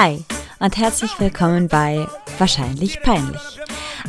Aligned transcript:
Hi 0.00 0.24
und 0.60 0.76
herzlich 0.76 1.18
willkommen 1.18 1.66
bei 1.66 2.06
Wahrscheinlich 2.38 3.02
Peinlich. 3.02 3.58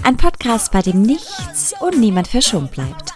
Ein 0.03 0.17
Podcast, 0.17 0.71
bei 0.71 0.83
dem 0.83 1.01
nichts 1.01 1.73
und 1.81 1.99
niemand 1.99 2.27
verschont 2.27 2.69
bleibt. 2.73 3.13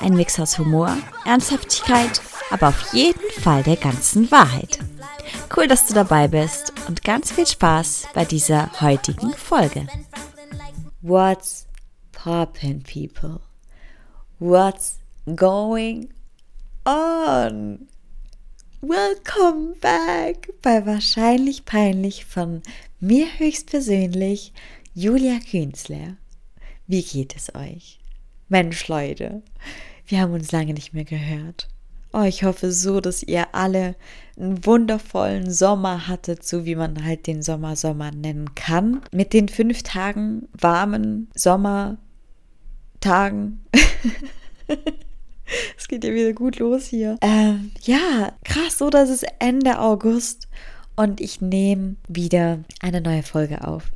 Ein 0.00 0.14
Mix 0.14 0.40
aus 0.40 0.58
Humor, 0.58 0.96
Ernsthaftigkeit, 1.26 2.22
aber 2.50 2.68
auf 2.68 2.94
jeden 2.94 3.30
Fall 3.42 3.62
der 3.64 3.76
ganzen 3.76 4.30
Wahrheit. 4.30 4.78
Cool, 5.54 5.68
dass 5.68 5.88
du 5.88 5.92
dabei 5.92 6.26
bist 6.26 6.72
und 6.88 7.04
ganz 7.04 7.32
viel 7.32 7.46
Spaß 7.46 8.06
bei 8.14 8.24
dieser 8.24 8.70
heutigen 8.80 9.34
Folge. 9.34 9.86
What's 11.02 11.66
poppin', 12.12 12.82
people? 12.82 13.40
What's 14.38 15.00
going 15.26 16.14
on? 16.86 17.88
Welcome 18.88 19.74
back 19.80 20.52
bei 20.62 20.86
Wahrscheinlich 20.86 21.64
Peinlich 21.64 22.24
von 22.24 22.62
mir 23.00 23.26
höchstpersönlich, 23.36 24.52
Julia 24.94 25.40
Künzler. 25.40 26.16
Wie 26.86 27.02
geht 27.02 27.34
es 27.34 27.52
euch? 27.56 27.98
Mensch, 28.48 28.86
Leute, 28.86 29.42
wir 30.06 30.20
haben 30.20 30.34
uns 30.34 30.52
lange 30.52 30.72
nicht 30.72 30.94
mehr 30.94 31.02
gehört. 31.02 31.66
Oh, 32.12 32.22
ich 32.22 32.44
hoffe 32.44 32.70
so, 32.70 33.00
dass 33.00 33.24
ihr 33.24 33.52
alle 33.56 33.96
einen 34.38 34.64
wundervollen 34.64 35.50
Sommer 35.50 36.06
hattet, 36.06 36.46
so 36.46 36.64
wie 36.64 36.76
man 36.76 37.04
halt 37.04 37.26
den 37.26 37.42
Sommer 37.42 37.74
Sommer 37.74 38.12
nennen 38.12 38.54
kann. 38.54 39.00
Mit 39.10 39.32
den 39.32 39.48
fünf 39.48 39.82
Tagen 39.82 40.46
warmen 40.52 41.28
Sommertagen. 41.34 41.98
Es 45.78 45.88
geht 45.88 46.04
ja 46.04 46.12
wieder 46.12 46.32
gut 46.32 46.58
los 46.58 46.86
hier. 46.86 47.18
Ähm, 47.20 47.70
ja, 47.82 48.32
krass, 48.44 48.78
so 48.78 48.90
dass 48.90 49.08
es 49.08 49.24
Ende 49.38 49.78
August 49.78 50.48
und 50.96 51.20
ich 51.20 51.40
nehme 51.40 51.96
wieder 52.08 52.60
eine 52.80 53.00
neue 53.00 53.22
Folge 53.22 53.66
auf. 53.66 53.92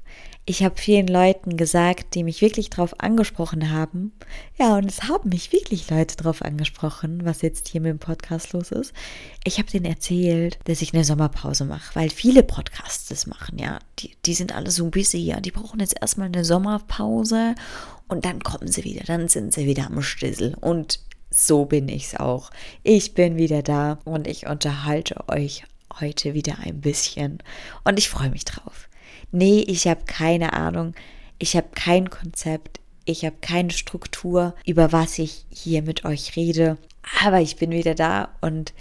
Ich 0.47 0.65
habe 0.65 0.81
vielen 0.81 1.07
Leuten 1.07 1.57
gesagt, 1.57 2.15
die 2.15 2.25
mich 2.25 2.41
wirklich 2.41 2.71
drauf 2.71 2.99
angesprochen 2.99 3.71
haben. 3.71 4.13
Ja, 4.59 4.77
und 4.77 4.87
es 4.87 5.05
haben 5.05 5.29
mich 5.29 5.53
wirklich 5.53 5.89
Leute 5.91 6.17
drauf 6.17 6.43
angesprochen, 6.43 7.25
was 7.25 7.43
jetzt 7.43 7.69
hier 7.69 7.81
mit 7.81 7.91
dem 7.91 7.99
Podcast 8.01 8.53
los 8.53 8.73
ist. 8.73 8.93
Ich 9.45 9.59
habe 9.59 9.71
denen 9.71 9.85
erzählt, 9.85 10.59
dass 10.65 10.83
ich 10.83 10.93
eine 10.93 11.05
Sommerpause 11.05 11.67
mache, 11.67 11.95
weil 11.95 12.11
viele 12.11 12.43
Podcasts 12.43 13.07
das 13.07 13.29
machen, 13.29 13.59
ja. 13.59 13.79
Die, 14.01 14.17
die 14.27 14.35
sind 14.35 14.53
alle 14.55 14.71
so 14.71 14.91
busy, 14.91 15.19
ja. 15.19 15.41
Die 15.41 15.53
brauchen 15.53 15.79
jetzt 15.79 16.01
erstmal 16.01 16.27
eine 16.27 16.45
Sommerpause 16.45 17.55
und 18.09 18.25
dann 18.25 18.43
kommen 18.43 18.67
sie 18.67 18.83
wieder, 18.83 19.05
dann 19.05 19.29
sind 19.29 19.53
sie 19.55 19.67
wieder 19.67 19.87
am 19.87 20.03
Stissel. 20.03 20.57
Und 20.61 20.99
so 21.31 21.65
bin 21.65 21.89
ich's 21.89 22.17
auch. 22.17 22.51
Ich 22.83 23.15
bin 23.15 23.37
wieder 23.37 23.63
da 23.63 23.99
und 24.05 24.27
ich 24.27 24.47
unterhalte 24.47 25.29
euch 25.29 25.65
heute 26.01 26.35
wieder 26.35 26.59
ein 26.61 26.81
bisschen 26.81 27.39
und 27.85 27.99
ich 27.99 28.09
freue 28.09 28.31
mich 28.31 28.45
drauf. 28.45 28.89
Nee, 29.33 29.61
ich 29.67 29.87
habe 29.87 30.05
keine 30.07 30.53
Ahnung, 30.53 30.95
ich 31.39 31.57
habe 31.57 31.69
kein 31.75 32.11
Konzept, 32.11 32.81
ich 33.05 33.25
habe 33.25 33.37
keine 33.41 33.71
Struktur, 33.71 34.55
über 34.67 34.93
was 34.93 35.19
ich 35.19 35.47
hier 35.51 35.83
mit 35.83 36.05
euch 36.05 36.37
rede, 36.37 36.79
aber 37.25 37.41
ich 37.41 37.57
bin 37.57 37.71
wieder 37.71 37.95
da 37.95 38.29
und 38.41 38.73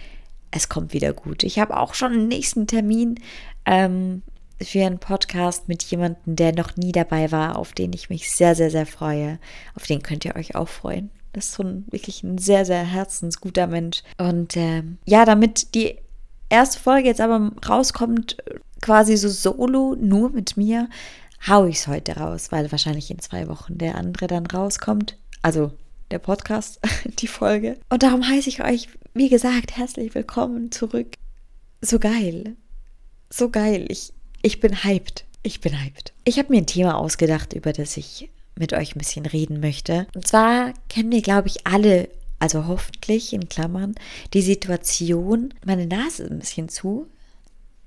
es 0.52 0.69
kommt 0.69 0.94
wieder 0.94 1.13
gut. 1.13 1.44
Ich 1.44 1.59
habe 1.59 1.78
auch 1.78 1.94
schon 1.94 2.13
einen 2.13 2.28
nächsten 2.28 2.66
Termin 2.66 3.19
ähm, 3.66 4.23
für 4.61 4.86
einen 4.86 5.00
Podcast 5.00 5.67
mit 5.67 5.84
jemandem, 5.84 6.36
der 6.36 6.53
noch 6.53 6.75
nie 6.75 6.91
dabei 6.91 7.31
war, 7.31 7.58
auf 7.58 7.73
den 7.73 7.94
ich 7.94 8.09
mich 8.09 8.31
sehr, 8.31 8.56
sehr, 8.56 8.72
sehr 8.72 8.86
freue. 8.86 9.39
Auf 9.75 9.86
den 9.86 10.02
könnt 10.02 10.25
ihr 10.25 10.36
euch 10.36 10.56
auch 10.56 10.67
freuen. 10.67 11.11
Das 11.33 11.45
ist 11.45 11.53
so 11.53 11.63
ein, 11.63 11.85
wirklich 11.91 12.23
ein 12.23 12.38
sehr, 12.38 12.66
sehr 12.66 12.83
herzensguter 12.83 13.67
Mensch. 13.67 14.03
Und 14.17 14.55
äh, 14.55 14.84
ja, 15.06 15.25
damit 15.25 15.75
die 15.75 15.97
erste 16.50 16.79
Folge 16.79 17.07
jetzt 17.07 17.22
aber 17.22 17.51
rauskommt, 17.67 18.38
quasi 18.81 19.17
so 19.17 19.29
solo, 19.29 19.95
nur 20.00 20.31
mit 20.31 20.57
mir, 20.57 20.90
hau 21.47 21.66
ich 21.66 21.78
es 21.78 21.88
heute 21.88 22.17
raus, 22.17 22.51
weil 22.51 22.72
wahrscheinlich 22.72 23.12
in 23.12 23.19
zwei 23.19 23.47
Wochen 23.47 23.78
der 23.78 23.95
andere 23.95 24.28
dann 24.28 24.45
rauskommt. 24.45 25.17
Also 25.41 25.72
der 26.12 26.19
Podcast, 26.19 26.79
die 27.19 27.28
Folge. 27.28 27.78
Und 27.90 28.03
darum 28.03 28.28
heiße 28.28 28.50
ich 28.50 28.63
euch, 28.63 28.90
wie 29.13 29.29
gesagt, 29.29 29.78
herzlich 29.78 30.16
willkommen 30.16 30.72
zurück. 30.72 31.16
So 31.81 32.00
geil. 32.00 32.56
So 33.29 33.50
geil. 33.50 33.85
Ich, 33.90 34.13
ich 34.41 34.59
bin 34.59 34.84
hyped. 34.84 35.25
Ich 35.44 35.61
bin 35.61 35.81
hyped. 35.81 36.13
Ich 36.25 36.38
habe 36.40 36.51
mir 36.51 36.57
ein 36.57 36.67
Thema 36.67 36.97
ausgedacht, 36.97 37.53
über 37.53 37.72
das 37.72 37.96
ich 37.96 38.29
mit 38.55 38.73
euch 38.73 38.95
ein 38.95 38.99
bisschen 38.99 39.25
reden 39.25 39.59
möchte. 39.59 40.07
Und 40.15 40.27
zwar 40.27 40.73
kennen 40.89 41.11
wir, 41.11 41.21
glaube 41.21 41.47
ich, 41.47 41.65
alle, 41.65 42.09
also 42.39 42.67
hoffentlich 42.67 43.33
in 43.33 43.49
Klammern, 43.49 43.95
die 44.33 44.41
Situation, 44.41 45.53
meine 45.65 45.87
Nase 45.87 46.23
ist 46.23 46.31
ein 46.31 46.39
bisschen 46.39 46.69
zu. 46.69 47.07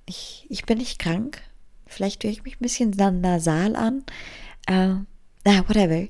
Ich, 0.07 0.47
ich 0.49 0.65
bin 0.65 0.79
nicht 0.79 0.99
krank. 0.99 1.43
Vielleicht 1.87 2.25
höre 2.25 2.31
ich 2.31 2.45
mich 2.45 2.55
ein 2.55 2.63
bisschen 2.63 2.91
nasal 2.91 3.77
an. 3.77 4.05
Äh, 4.67 4.95
na, 5.45 5.69
whatever. 5.69 6.09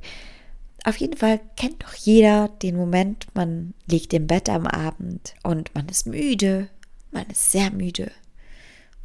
Auf 0.85 0.97
jeden 0.97 1.17
Fall 1.17 1.41
kennt 1.57 1.83
doch 1.83 1.95
jeder 1.95 2.49
den 2.49 2.77
Moment, 2.77 3.27
man 3.35 3.75
liegt 3.87 4.13
im 4.13 4.27
Bett 4.27 4.49
am 4.49 4.67
Abend 4.67 5.35
und 5.45 5.73
man 5.75 5.89
ist 5.89 6.07
müde, 6.07 6.69
man 7.13 7.27
ist 7.27 7.53
sehr 7.53 7.71
müde 7.71 8.11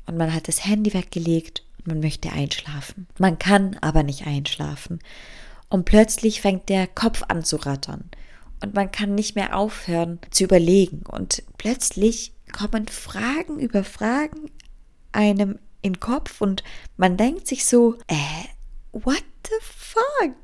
und 0.07 0.17
man 0.17 0.33
hat 0.33 0.47
das 0.47 0.65
Handy 0.65 0.93
weggelegt 0.93 1.63
man 1.87 1.99
möchte 1.99 2.31
einschlafen. 2.31 3.07
Man 3.17 3.39
kann 3.39 3.77
aber 3.81 4.03
nicht 4.03 4.27
einschlafen 4.27 4.99
und 5.69 5.85
plötzlich 5.85 6.41
fängt 6.41 6.69
der 6.69 6.87
Kopf 6.87 7.23
an 7.27 7.43
zu 7.43 7.57
rattern 7.57 8.09
und 8.61 8.75
man 8.75 8.91
kann 8.91 9.15
nicht 9.15 9.35
mehr 9.35 9.55
aufhören 9.57 10.19
zu 10.31 10.43
überlegen 10.43 11.03
und 11.07 11.43
plötzlich 11.57 12.33
kommen 12.51 12.87
Fragen 12.87 13.59
über 13.59 13.83
Fragen 13.83 14.51
einem 15.11 15.59
in 15.81 15.93
den 15.93 15.99
Kopf 15.99 16.41
und 16.41 16.63
man 16.97 17.17
denkt 17.17 17.47
sich 17.47 17.65
so, 17.65 17.95
äh, 18.07 18.47
what 18.91 19.23
the 19.45 19.55
fuck? 19.61 20.35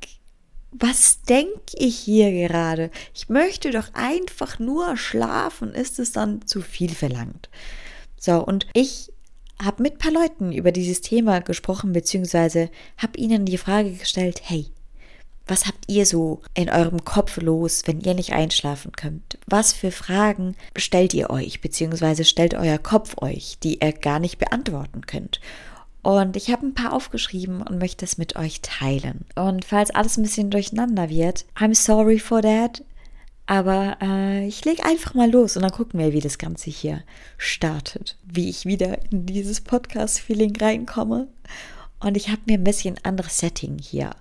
Was 0.71 1.21
denke 1.21 1.75
ich 1.75 1.97
hier 1.97 2.31
gerade? 2.31 2.89
Ich 3.13 3.29
möchte 3.29 3.69
doch 3.69 3.93
einfach 3.93 4.57
nur 4.57 4.97
schlafen. 4.97 5.73
Ist 5.73 5.99
es 5.99 6.11
dann 6.13 6.47
zu 6.47 6.61
viel 6.61 6.89
verlangt? 6.89 7.49
So, 8.19 8.43
und 8.43 8.67
ich 8.73 9.11
habe 9.61 9.83
mit 9.83 9.93
ein 9.93 9.99
paar 9.99 10.11
Leuten 10.11 10.51
über 10.51 10.71
dieses 10.71 11.01
Thema 11.01 11.39
gesprochen, 11.39 11.93
beziehungsweise 11.93 12.69
habe 12.97 13.17
ihnen 13.17 13.45
die 13.45 13.57
Frage 13.57 13.91
gestellt, 13.91 14.41
hey, 14.43 14.67
was 15.47 15.65
habt 15.65 15.85
ihr 15.87 16.05
so 16.05 16.41
in 16.53 16.69
eurem 16.69 17.03
Kopf 17.03 17.37
los, 17.41 17.83
wenn 17.85 17.99
ihr 17.99 18.13
nicht 18.13 18.31
einschlafen 18.31 18.93
könnt? 18.93 19.37
Was 19.45 19.73
für 19.73 19.91
Fragen 19.91 20.55
stellt 20.75 21.13
ihr 21.13 21.29
euch, 21.29 21.59
beziehungsweise 21.59 22.23
stellt 22.23 22.53
euer 22.53 22.77
Kopf 22.77 23.15
euch, 23.21 23.57
die 23.61 23.79
ihr 23.81 23.91
gar 23.91 24.19
nicht 24.19 24.37
beantworten 24.37 25.01
könnt? 25.05 25.41
Und 26.01 26.35
ich 26.35 26.51
habe 26.51 26.65
ein 26.65 26.73
paar 26.73 26.93
aufgeschrieben 26.93 27.61
und 27.61 27.79
möchte 27.79 28.03
es 28.05 28.17
mit 28.17 28.35
euch 28.35 28.61
teilen. 28.61 29.25
Und 29.35 29.63
falls 29.65 29.91
alles 29.91 30.17
ein 30.17 30.23
bisschen 30.23 30.49
durcheinander 30.49 31.09
wird, 31.09 31.45
I'm 31.57 31.75
sorry 31.75 32.19
for 32.19 32.41
that. 32.41 32.83
Aber 33.45 33.97
äh, 34.01 34.47
ich 34.47 34.63
lege 34.63 34.85
einfach 34.85 35.13
mal 35.13 35.29
los 35.29 35.57
und 35.57 35.63
dann 35.63 35.71
gucken 35.71 35.99
wir, 35.99 36.13
wie 36.13 36.21
das 36.21 36.37
Ganze 36.37 36.69
hier 36.69 37.03
startet. 37.37 38.17
Wie 38.23 38.49
ich 38.49 38.65
wieder 38.65 38.99
in 39.11 39.25
dieses 39.25 39.61
Podcast-Feeling 39.61 40.55
reinkomme. 40.55 41.27
Und 41.99 42.15
ich 42.15 42.29
habe 42.29 42.41
mir 42.45 42.57
ein 42.57 42.63
bisschen 42.63 42.97
anderes 43.03 43.37
Setting 43.37 43.79
hier 43.79 44.11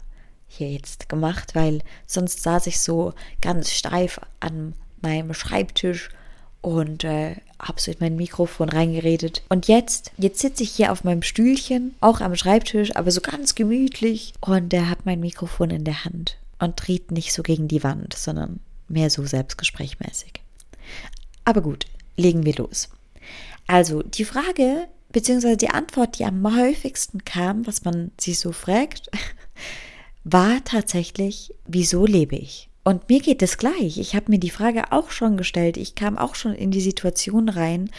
hier 0.53 0.71
jetzt 0.71 1.09
gemacht, 1.09 1.55
weil 1.55 1.81
sonst 2.06 2.43
saß 2.43 2.66
ich 2.66 2.81
so 2.81 3.15
ganz 3.41 3.71
steif 3.71 4.21
an 4.41 4.75
meinem 5.00 5.34
Schreibtisch 5.34 6.11
und 6.61 7.05
äh, 7.05 7.37
habe 7.61 7.81
so 7.81 7.91
in 7.91 7.97
mein 8.00 8.16
Mikrofon 8.16 8.69
reingeredet. 8.69 9.43
Und 9.49 9.66
jetzt, 9.66 10.12
jetzt 10.19 10.41
sitze 10.41 10.62
ich 10.62 10.71
hier 10.71 10.93
auf 10.93 11.05
meinem 11.05 11.22
Stühlchen, 11.22 11.94
auch 12.00 12.21
am 12.21 12.37
Schreibtisch, 12.37 12.94
aber 12.94 13.11
so 13.11 13.21
ganz 13.21 13.55
gemütlich 13.55 14.34
und 14.41 14.72
äh, 14.75 14.82
habe 14.82 15.00
mein 15.05 15.20
Mikrofon 15.20 15.70
in 15.70 15.85
der 15.85 16.05
Hand 16.05 16.37
und 16.58 16.75
dreht 16.76 17.11
nicht 17.11 17.32
so 17.32 17.43
gegen 17.43 17.67
die 17.67 17.82
Wand, 17.82 18.14
sondern 18.14 18.61
mehr 18.88 19.11
so 19.11 19.25
selbstgesprächmäßig. 19.25 20.43
Aber 21.44 21.62
gut, 21.62 21.87
legen 22.17 22.44
wir 22.44 22.55
los. 22.55 22.88
Also 23.67 24.02
die 24.02 24.25
Frage 24.25 24.88
beziehungsweise 25.12 25.56
die 25.56 25.70
Antwort, 25.70 26.19
die 26.19 26.25
am 26.25 26.56
häufigsten 26.56 27.25
kam, 27.25 27.67
was 27.67 27.84
man 27.84 28.11
sich 28.19 28.38
so 28.38 28.52
fragt, 28.52 29.11
war 30.25 30.64
tatsächlich, 30.64 31.55
wieso 31.67 32.06
lebe 32.06 32.37
ich? 32.37 32.69
Und 32.84 33.08
mir 33.08 33.20
geht 33.20 33.43
es 33.43 33.58
gleich. 33.58 33.99
Ich 33.99 34.17
habe 34.17 34.31
mir 34.31 34.40
die 34.40 34.50
Frage 34.50 34.90
auch 34.90 35.11
schon 35.11 35.37
gestellt. 35.37 35.76
Ich 35.76 35.94
kam 35.94 36.19
auch 36.19 36.35
schon 36.35 36.55
in 36.55 36.73
die 36.73 36.81
Situation 36.81 37.49
rein 37.49 37.90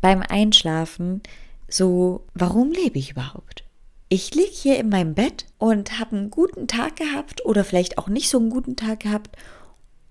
beim 0.00 0.22
Einschlafen, 0.22 1.22
so, 1.70 2.24
warum 2.34 2.72
lebe 2.72 2.98
ich 2.98 3.10
überhaupt? 3.10 3.64
Ich 4.08 4.34
liege 4.34 4.50
hier 4.50 4.78
in 4.78 4.88
meinem 4.88 5.14
Bett 5.14 5.44
und 5.58 5.98
habe 5.98 6.16
einen 6.16 6.30
guten 6.30 6.66
Tag 6.66 6.96
gehabt 6.96 7.44
oder 7.44 7.62
vielleicht 7.62 7.98
auch 7.98 8.08
nicht 8.08 8.30
so 8.30 8.38
einen 8.38 8.48
guten 8.48 8.74
Tag 8.74 9.00
gehabt 9.00 9.36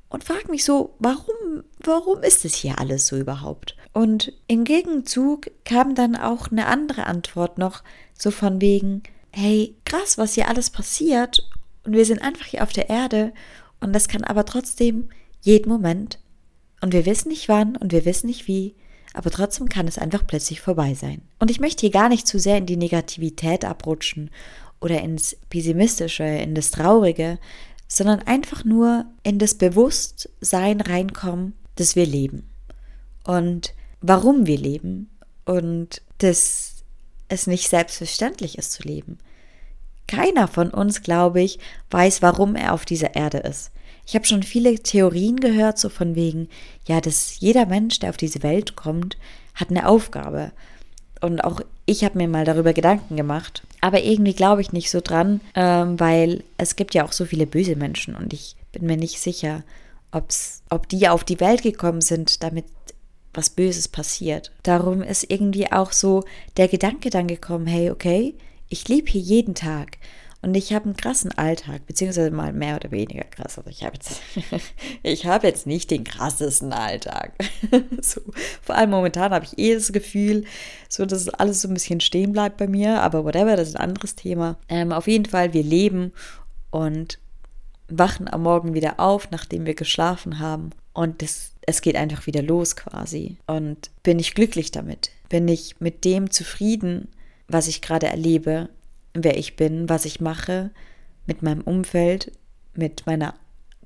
und 0.09 0.23
frage 0.23 0.49
mich 0.49 0.63
so, 0.63 0.95
warum, 0.99 1.63
warum 1.83 2.23
ist 2.23 2.45
es 2.45 2.55
hier 2.55 2.79
alles 2.79 3.07
so 3.07 3.17
überhaupt? 3.17 3.75
Und 3.93 4.33
im 4.47 4.63
Gegenzug 4.63 5.51
kam 5.65 5.95
dann 5.95 6.15
auch 6.15 6.49
eine 6.51 6.67
andere 6.67 7.05
Antwort 7.07 7.57
noch, 7.57 7.83
so 8.13 8.31
von 8.31 8.61
wegen, 8.61 9.03
hey, 9.31 9.75
krass, 9.85 10.17
was 10.17 10.33
hier 10.33 10.47
alles 10.47 10.69
passiert. 10.69 11.49
Und 11.83 11.93
wir 11.93 12.05
sind 12.05 12.21
einfach 12.21 12.45
hier 12.45 12.63
auf 12.63 12.71
der 12.71 12.89
Erde. 12.89 13.33
Und 13.79 13.93
das 13.93 14.07
kann 14.07 14.23
aber 14.23 14.45
trotzdem 14.45 15.09
jeden 15.41 15.69
Moment. 15.69 16.19
Und 16.81 16.93
wir 16.93 17.05
wissen 17.05 17.29
nicht 17.29 17.49
wann 17.49 17.75
und 17.75 17.91
wir 17.91 18.05
wissen 18.05 18.27
nicht 18.27 18.47
wie, 18.47 18.75
aber 19.13 19.31
trotzdem 19.31 19.67
kann 19.67 19.87
es 19.87 19.97
einfach 19.97 20.25
plötzlich 20.27 20.61
vorbei 20.61 20.93
sein. 20.93 21.21
Und 21.39 21.49
ich 21.49 21.59
möchte 21.59 21.81
hier 21.81 21.91
gar 21.91 22.09
nicht 22.09 22.27
zu 22.27 22.39
sehr 22.39 22.57
in 22.57 22.65
die 22.65 22.77
Negativität 22.77 23.65
abrutschen 23.65 24.29
oder 24.79 25.01
ins 25.01 25.37
Pessimistische, 25.49 26.23
in 26.23 26.53
das 26.53 26.69
Traurige, 26.71 27.39
sondern 27.87 28.19
einfach 28.21 28.65
nur 28.65 29.05
in 29.23 29.39
das 29.39 29.55
Bewusstsein 29.55 30.81
reinkommen, 30.81 31.53
dass 31.75 31.95
wir 31.95 32.05
leben 32.05 32.49
und 33.23 33.73
warum 34.01 34.45
wir 34.45 34.57
leben 34.57 35.09
und 35.45 36.01
dass 36.17 36.83
es 37.29 37.47
nicht 37.47 37.69
selbstverständlich 37.69 38.57
ist 38.57 38.71
zu 38.71 38.83
leben. 38.83 39.17
Keiner 40.07 40.47
von 40.47 40.71
uns, 40.71 41.01
glaube 41.01 41.41
ich, 41.41 41.59
weiß, 41.91 42.21
warum 42.21 42.55
er 42.55 42.73
auf 42.73 42.85
dieser 42.85 43.15
Erde 43.15 43.39
ist. 43.39 43.71
Ich 44.05 44.15
habe 44.15 44.25
schon 44.25 44.43
viele 44.43 44.75
Theorien 44.75 45.37
gehört, 45.37 45.77
so 45.77 45.89
von 45.89 46.15
wegen, 46.15 46.47
ja, 46.87 47.01
dass 47.01 47.39
jeder 47.41 47.65
Mensch, 47.65 47.99
der 47.99 48.11
auf 48.11 48.17
diese 48.17 48.41
Welt 48.41 48.77
kommt, 48.77 49.17
hat 49.53 49.69
eine 49.69 49.87
Aufgabe. 49.87 50.53
Und 51.21 51.43
auch 51.43 51.61
ich 51.85 52.03
habe 52.03 52.17
mir 52.17 52.27
mal 52.27 52.45
darüber 52.45 52.73
Gedanken 52.73 53.15
gemacht. 53.15 53.63
Aber 53.81 54.03
irgendwie 54.03 54.33
glaube 54.33 54.61
ich 54.61 54.73
nicht 54.73 54.91
so 54.91 55.01
dran, 55.01 55.41
ähm, 55.55 55.99
weil 55.99 56.43
es 56.57 56.75
gibt 56.75 56.93
ja 56.93 57.05
auch 57.05 57.11
so 57.11 57.25
viele 57.25 57.47
böse 57.47 57.75
Menschen 57.75 58.15
und 58.15 58.33
ich 58.33 58.55
bin 58.71 58.85
mir 58.85 58.97
nicht 58.97 59.19
sicher, 59.19 59.63
ob's, 60.11 60.63
ob 60.69 60.89
die 60.89 61.07
auf 61.07 61.23
die 61.23 61.39
Welt 61.39 61.63
gekommen 61.63 62.01
sind, 62.01 62.43
damit 62.43 62.65
was 63.33 63.49
Böses 63.51 63.87
passiert. 63.87 64.51
Darum 64.63 65.01
ist 65.01 65.29
irgendwie 65.29 65.71
auch 65.71 65.91
so 65.91 66.23
der 66.57 66.67
Gedanke 66.67 67.09
dann 67.09 67.27
gekommen, 67.27 67.67
hey, 67.67 67.91
okay, 67.91 68.33
ich 68.67 68.87
lebe 68.87 69.09
hier 69.09 69.21
jeden 69.21 69.55
Tag 69.55 69.97
und 70.41 70.55
ich 70.55 70.71
habe 70.73 70.85
einen 70.85 70.95
krassen 70.95 71.31
Alltag, 71.31 71.87
beziehungsweise 71.87 72.29
mal 72.29 72.53
mehr 72.53 72.75
oder 72.75 72.91
weniger 72.91 73.23
krass. 73.23 73.57
Also 73.57 73.69
ich 73.69 73.83
habe 73.83 73.95
jetzt, 73.95 74.21
ich 75.03 75.23
jetzt 75.23 75.65
nicht 75.65 75.89
den 75.89 76.03
krassesten 76.03 76.73
Alltag. 76.73 77.33
so, 78.01 78.21
vor 78.61 78.75
allem 78.75 78.91
momentan 78.91 79.31
habe 79.31 79.45
ich 79.45 79.57
eh 79.57 79.73
das 79.73 79.91
Gefühl, 79.91 80.45
so 80.89 81.05
dass 81.05 81.27
alles 81.29 81.61
so 81.61 81.67
ein 81.67 81.73
bisschen 81.73 82.01
stehen 82.01 82.33
bleibt 82.33 82.57
bei 82.57 82.67
mir. 82.67 83.01
Aber 83.01 83.25
whatever, 83.25 83.55
das 83.55 83.69
ist 83.69 83.75
ein 83.77 83.89
anderes 83.89 84.15
Thema. 84.15 84.57
Ähm, 84.69 84.91
auf 84.91 85.07
jeden 85.07 85.25
Fall, 85.25 85.53
wir 85.53 85.63
leben 85.63 86.13
und 86.69 87.19
wachen 87.89 88.31
am 88.31 88.43
Morgen 88.43 88.73
wieder 88.75 88.99
auf, 88.99 89.31
nachdem 89.31 89.65
wir 89.65 89.73
geschlafen 89.73 90.37
haben. 90.37 90.69
Und 90.93 91.23
das, 91.23 91.53
es 91.61 91.81
geht 91.81 91.95
einfach 91.95 92.27
wieder 92.27 92.43
los 92.43 92.75
quasi. 92.75 93.37
Und 93.47 93.89
bin 94.03 94.19
ich 94.19 94.35
glücklich 94.35 94.71
damit? 94.71 95.09
Bin 95.29 95.47
ich 95.47 95.79
mit 95.79 96.05
dem 96.05 96.29
zufrieden, 96.29 97.07
was 97.47 97.67
ich 97.67 97.81
gerade 97.81 98.07
erlebe? 98.07 98.69
Wer 99.23 99.37
ich 99.37 99.55
bin, 99.55 99.89
was 99.89 100.05
ich 100.05 100.19
mache, 100.19 100.71
mit 101.25 101.41
meinem 101.43 101.61
Umfeld, 101.61 102.31
mit 102.73 103.05
meiner 103.05 103.33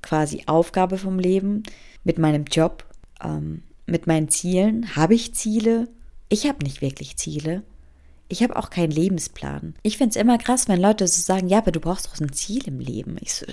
quasi 0.02 0.44
Aufgabe 0.46 0.98
vom 0.98 1.18
Leben, 1.18 1.62
mit 2.04 2.18
meinem 2.18 2.44
Job, 2.44 2.84
ähm, 3.22 3.62
mit 3.86 4.06
meinen 4.06 4.28
Zielen. 4.28 4.96
Habe 4.96 5.14
ich 5.14 5.34
Ziele? 5.34 5.88
Ich 6.28 6.46
habe 6.46 6.64
nicht 6.64 6.82
wirklich 6.82 7.16
Ziele. 7.16 7.62
Ich 8.28 8.42
habe 8.42 8.56
auch 8.56 8.70
keinen 8.70 8.90
Lebensplan. 8.90 9.74
Ich 9.82 9.98
finde 9.98 10.10
es 10.10 10.16
immer 10.16 10.38
krass, 10.38 10.68
wenn 10.68 10.80
Leute 10.80 11.06
so 11.06 11.20
sagen, 11.20 11.48
ja, 11.48 11.58
aber 11.58 11.72
du 11.72 11.80
brauchst 11.80 12.06
doch 12.06 12.18
ein 12.18 12.32
Ziel 12.32 12.66
im 12.66 12.80
Leben. 12.80 13.16
Ich 13.20 13.34
so, 13.34 13.46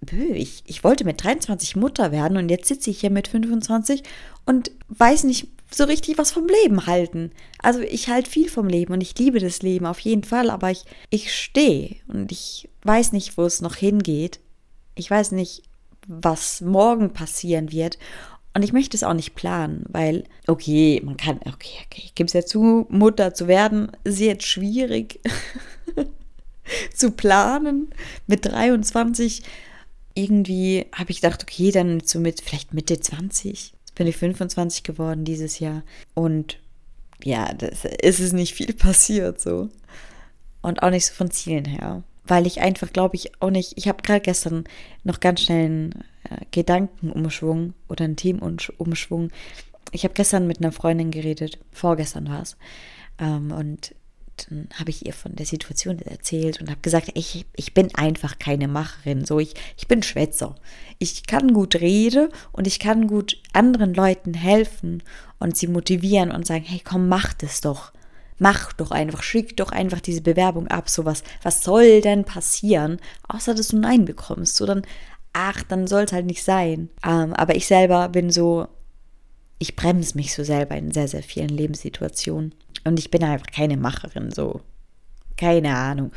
bö, 0.00 0.32
ich, 0.34 0.62
ich 0.66 0.84
wollte 0.84 1.04
mit 1.04 1.22
23 1.22 1.76
Mutter 1.76 2.12
werden 2.12 2.36
und 2.36 2.50
jetzt 2.50 2.68
sitze 2.68 2.90
ich 2.90 3.00
hier 3.00 3.10
mit 3.10 3.28
25 3.28 4.02
und 4.46 4.70
weiß 4.88 5.24
nicht 5.24 5.48
so 5.76 5.84
richtig 5.84 6.18
was 6.18 6.30
vom 6.30 6.46
Leben 6.46 6.86
halten. 6.86 7.32
Also 7.58 7.80
ich 7.80 8.08
halte 8.08 8.30
viel 8.30 8.48
vom 8.48 8.68
Leben 8.68 8.92
und 8.92 9.00
ich 9.00 9.18
liebe 9.18 9.40
das 9.40 9.62
Leben 9.62 9.86
auf 9.86 9.98
jeden 10.00 10.24
Fall, 10.24 10.50
aber 10.50 10.70
ich, 10.70 10.84
ich 11.10 11.34
stehe 11.34 11.96
und 12.08 12.30
ich 12.32 12.68
weiß 12.82 13.12
nicht, 13.12 13.36
wo 13.36 13.42
es 13.42 13.60
noch 13.60 13.76
hingeht. 13.76 14.40
Ich 14.94 15.10
weiß 15.10 15.32
nicht, 15.32 15.62
was 16.06 16.60
morgen 16.60 17.12
passieren 17.12 17.72
wird. 17.72 17.98
Und 18.56 18.62
ich 18.62 18.72
möchte 18.72 18.96
es 18.96 19.02
auch 19.02 19.14
nicht 19.14 19.34
planen, 19.34 19.84
weil, 19.88 20.24
okay, 20.46 21.02
man 21.04 21.16
kann, 21.16 21.38
okay, 21.38 21.76
okay, 21.86 22.02
ich 22.04 22.14
gebe 22.14 22.28
es 22.28 22.34
ja 22.34 22.44
zu, 22.44 22.86
Mutter 22.88 23.34
zu 23.34 23.48
werden, 23.48 23.90
jetzt 24.04 24.46
schwierig 24.46 25.20
zu 26.94 27.10
planen. 27.10 27.90
Mit 28.28 28.46
23 28.46 29.42
irgendwie 30.14 30.86
habe 30.94 31.10
ich 31.10 31.20
gedacht, 31.20 31.42
okay, 31.42 31.72
dann 31.72 32.00
so 32.04 32.20
mit 32.20 32.40
vielleicht 32.40 32.72
Mitte 32.74 33.00
20 33.00 33.74
bin 33.94 34.06
ich 34.06 34.16
25 34.16 34.82
geworden 34.82 35.24
dieses 35.24 35.58
Jahr. 35.58 35.82
Und 36.14 36.58
ja, 37.22 37.52
das 37.54 37.84
ist 37.84 38.20
es 38.20 38.32
nicht 38.32 38.54
viel 38.54 38.72
passiert 38.74 39.40
so. 39.40 39.68
Und 40.62 40.82
auch 40.82 40.90
nicht 40.90 41.06
so 41.06 41.14
von 41.14 41.30
Zielen 41.30 41.64
her. 41.64 42.02
Weil 42.26 42.46
ich 42.46 42.60
einfach, 42.60 42.92
glaube 42.92 43.16
ich, 43.16 43.32
auch 43.42 43.50
nicht, 43.50 43.74
ich 43.76 43.86
habe 43.86 44.02
gerade 44.02 44.20
gestern 44.20 44.64
noch 45.02 45.20
ganz 45.20 45.42
schnell 45.42 45.64
einen 45.66 46.04
äh, 46.30 46.44
Gedankenumschwung 46.50 47.74
oder 47.88 48.04
einen 48.04 48.16
Themenumschwung. 48.16 49.30
Ich 49.92 50.04
habe 50.04 50.14
gestern 50.14 50.46
mit 50.46 50.58
einer 50.58 50.72
Freundin 50.72 51.10
geredet, 51.10 51.58
vorgestern 51.70 52.28
war 52.28 52.40
es. 52.42 52.56
Ähm, 53.18 53.52
und 53.52 53.94
dann 54.36 54.68
habe 54.78 54.90
ich 54.90 55.06
ihr 55.06 55.12
von 55.12 55.34
der 55.34 55.46
Situation 55.46 55.98
erzählt 56.00 56.60
und 56.60 56.70
habe 56.70 56.80
gesagt, 56.80 57.10
ich, 57.14 57.46
ich 57.56 57.74
bin 57.74 57.94
einfach 57.94 58.38
keine 58.38 58.68
Macherin. 58.68 59.24
So, 59.24 59.38
ich, 59.38 59.54
ich 59.76 59.88
bin 59.88 60.02
Schwätzer. 60.02 60.54
Ich 60.98 61.26
kann 61.26 61.52
gut 61.52 61.76
reden 61.76 62.28
und 62.52 62.66
ich 62.66 62.78
kann 62.78 63.06
gut 63.06 63.40
anderen 63.52 63.94
Leuten 63.94 64.34
helfen 64.34 65.02
und 65.38 65.56
sie 65.56 65.66
motivieren 65.66 66.30
und 66.30 66.46
sagen, 66.46 66.64
hey, 66.64 66.80
komm, 66.82 67.08
mach 67.08 67.32
das 67.34 67.60
doch. 67.60 67.92
Mach 68.38 68.72
doch 68.72 68.90
einfach, 68.90 69.22
schick 69.22 69.56
doch 69.56 69.70
einfach 69.70 70.00
diese 70.00 70.20
Bewerbung 70.20 70.66
ab. 70.68 70.88
So 70.88 71.04
was, 71.04 71.22
was 71.42 71.62
soll 71.62 72.00
denn 72.00 72.24
passieren? 72.24 72.98
Außer, 73.28 73.54
dass 73.54 73.68
du 73.68 73.78
Nein 73.78 74.04
bekommst. 74.04 74.56
So 74.56 74.66
dann, 74.66 74.82
ach, 75.32 75.62
dann 75.62 75.86
soll 75.86 76.04
es 76.04 76.12
halt 76.12 76.26
nicht 76.26 76.42
sein. 76.42 76.88
Ähm, 77.04 77.32
aber 77.34 77.54
ich 77.54 77.66
selber 77.66 78.08
bin 78.08 78.30
so, 78.30 78.66
ich 79.64 79.76
bremse 79.76 80.14
mich 80.16 80.34
so 80.34 80.44
selber 80.44 80.76
in 80.76 80.90
sehr, 80.90 81.08
sehr 81.08 81.22
vielen 81.22 81.48
Lebenssituationen. 81.48 82.54
Und 82.84 82.98
ich 82.98 83.10
bin 83.10 83.24
einfach 83.24 83.46
keine 83.46 83.78
Macherin, 83.78 84.30
so. 84.30 84.60
Keine 85.38 85.74
Ahnung. 85.74 86.12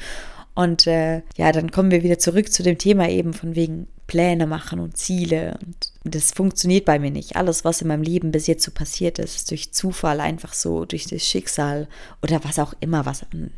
Und 0.53 0.85
äh, 0.85 1.21
ja, 1.38 1.53
dann 1.53 1.71
kommen 1.71 1.91
wir 1.91 2.03
wieder 2.03 2.19
zurück 2.19 2.51
zu 2.51 2.61
dem 2.61 2.77
Thema 2.77 3.07
eben 3.09 3.33
von 3.33 3.55
wegen 3.55 3.88
Pläne 4.05 4.47
machen 4.47 4.79
und 4.79 4.97
Ziele. 4.97 5.57
Und 6.03 6.13
das 6.13 6.31
funktioniert 6.31 6.83
bei 6.83 6.99
mir 6.99 7.09
nicht. 7.09 7.38
Alles, 7.38 7.63
was 7.63 7.81
in 7.81 7.88
meinem 7.88 8.03
Leben 8.03 8.31
bis 8.31 8.47
jetzt 8.47 8.65
so 8.65 8.71
passiert 8.71 9.17
ist, 9.17 9.38
ist 9.38 9.51
durch 9.51 9.71
Zufall 9.71 10.19
einfach 10.19 10.53
so, 10.53 10.83
durch 10.83 11.05
das 11.05 11.25
Schicksal 11.25 11.88
oder 12.21 12.44
was 12.44 12.59
auch 12.59 12.73
immer, 12.81 13.05
was 13.05 13.23
an, 13.31 13.51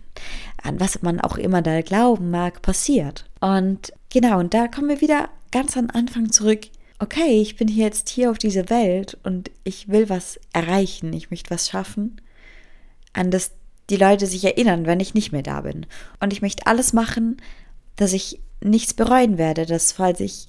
an 0.61 0.79
was 0.79 1.01
man 1.01 1.19
auch 1.19 1.37
immer 1.37 1.63
da 1.63 1.81
glauben 1.81 2.29
mag, 2.29 2.61
passiert. 2.61 3.25
Und 3.39 3.91
genau, 4.11 4.37
und 4.39 4.53
da 4.53 4.67
kommen 4.67 4.89
wir 4.89 5.01
wieder 5.01 5.29
ganz 5.51 5.77
am 5.77 5.89
Anfang 5.91 6.31
zurück. 6.31 6.67
Okay, 6.99 7.41
ich 7.41 7.55
bin 7.55 7.67
hier 7.67 7.85
jetzt 7.85 8.09
hier 8.09 8.29
auf 8.29 8.37
dieser 8.37 8.69
Welt 8.69 9.17
und 9.23 9.49
ich 9.63 9.87
will 9.87 10.09
was 10.09 10.39
erreichen, 10.53 11.13
ich 11.13 11.31
möchte 11.31 11.49
was 11.49 11.69
schaffen 11.69 12.19
an 13.13 13.31
das 13.31 13.51
die 13.89 13.97
Leute 13.97 14.27
sich 14.27 14.45
erinnern, 14.45 14.85
wenn 14.85 14.99
ich 14.99 15.15
nicht 15.15 15.31
mehr 15.31 15.41
da 15.41 15.61
bin. 15.61 15.87
Und 16.19 16.31
ich 16.31 16.43
möchte 16.43 16.67
alles 16.67 16.93
machen, 16.93 17.37
dass 17.95 18.13
ich 18.13 18.39
nichts 18.61 18.93
bereuen 18.93 19.39
werde, 19.39 19.65
dass 19.65 19.91
falls 19.91 20.19
ich 20.19 20.47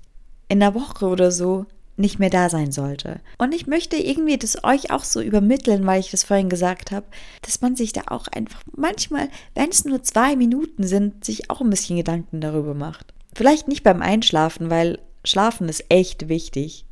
in 0.48 0.62
einer 0.62 0.74
Woche 0.74 1.06
oder 1.06 1.32
so 1.32 1.64
nicht 1.96 2.18
mehr 2.18 2.28
da 2.28 2.50
sein 2.50 2.70
sollte. 2.70 3.20
Und 3.38 3.54
ich 3.54 3.66
möchte 3.66 3.96
irgendwie 3.96 4.36
das 4.36 4.62
euch 4.62 4.90
auch 4.90 5.04
so 5.04 5.22
übermitteln, 5.22 5.86
weil 5.86 6.00
ich 6.00 6.10
das 6.10 6.24
vorhin 6.24 6.50
gesagt 6.50 6.90
habe, 6.90 7.06
dass 7.42 7.62
man 7.62 7.76
sich 7.76 7.94
da 7.94 8.02
auch 8.08 8.26
einfach 8.28 8.62
manchmal, 8.76 9.28
wenn 9.54 9.70
es 9.70 9.84
nur 9.86 10.02
zwei 10.02 10.36
Minuten 10.36 10.86
sind, 10.86 11.24
sich 11.24 11.50
auch 11.50 11.62
ein 11.62 11.70
bisschen 11.70 11.96
Gedanken 11.96 12.42
darüber 12.42 12.74
macht. 12.74 13.14
Vielleicht 13.34 13.68
nicht 13.68 13.84
beim 13.84 14.02
Einschlafen, 14.02 14.68
weil 14.68 14.98
Schlafen 15.24 15.68
ist 15.68 15.84
echt 15.88 16.28
wichtig. 16.28 16.84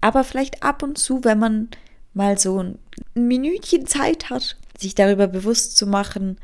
Aber 0.00 0.24
vielleicht 0.24 0.62
ab 0.62 0.82
und 0.82 0.98
zu, 0.98 1.24
wenn 1.24 1.38
man 1.38 1.68
mal 2.14 2.38
so 2.38 2.62
ein 2.62 2.78
Minütchen 3.14 3.86
Zeit 3.86 4.30
hat, 4.30 4.56
sich 4.78 4.94
darüber 4.94 5.26
bewusst 5.26 5.76
zu 5.76 5.86
machen 5.86 6.38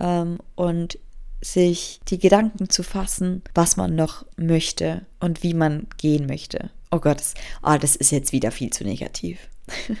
ähm, 0.00 0.38
und 0.54 0.98
sich 1.40 2.00
die 2.08 2.18
Gedanken 2.18 2.70
zu 2.70 2.82
fassen, 2.82 3.42
was 3.54 3.76
man 3.76 3.96
noch 3.96 4.24
möchte 4.36 5.04
und 5.18 5.42
wie 5.42 5.54
man 5.54 5.88
gehen 5.96 6.26
möchte. 6.26 6.70
Oh 6.90 6.98
Gott, 6.98 7.18
das, 7.18 7.34
oh, 7.62 7.76
das 7.80 7.96
ist 7.96 8.12
jetzt 8.12 8.32
wieder 8.32 8.52
viel 8.52 8.70
zu 8.70 8.84
negativ. 8.84 9.48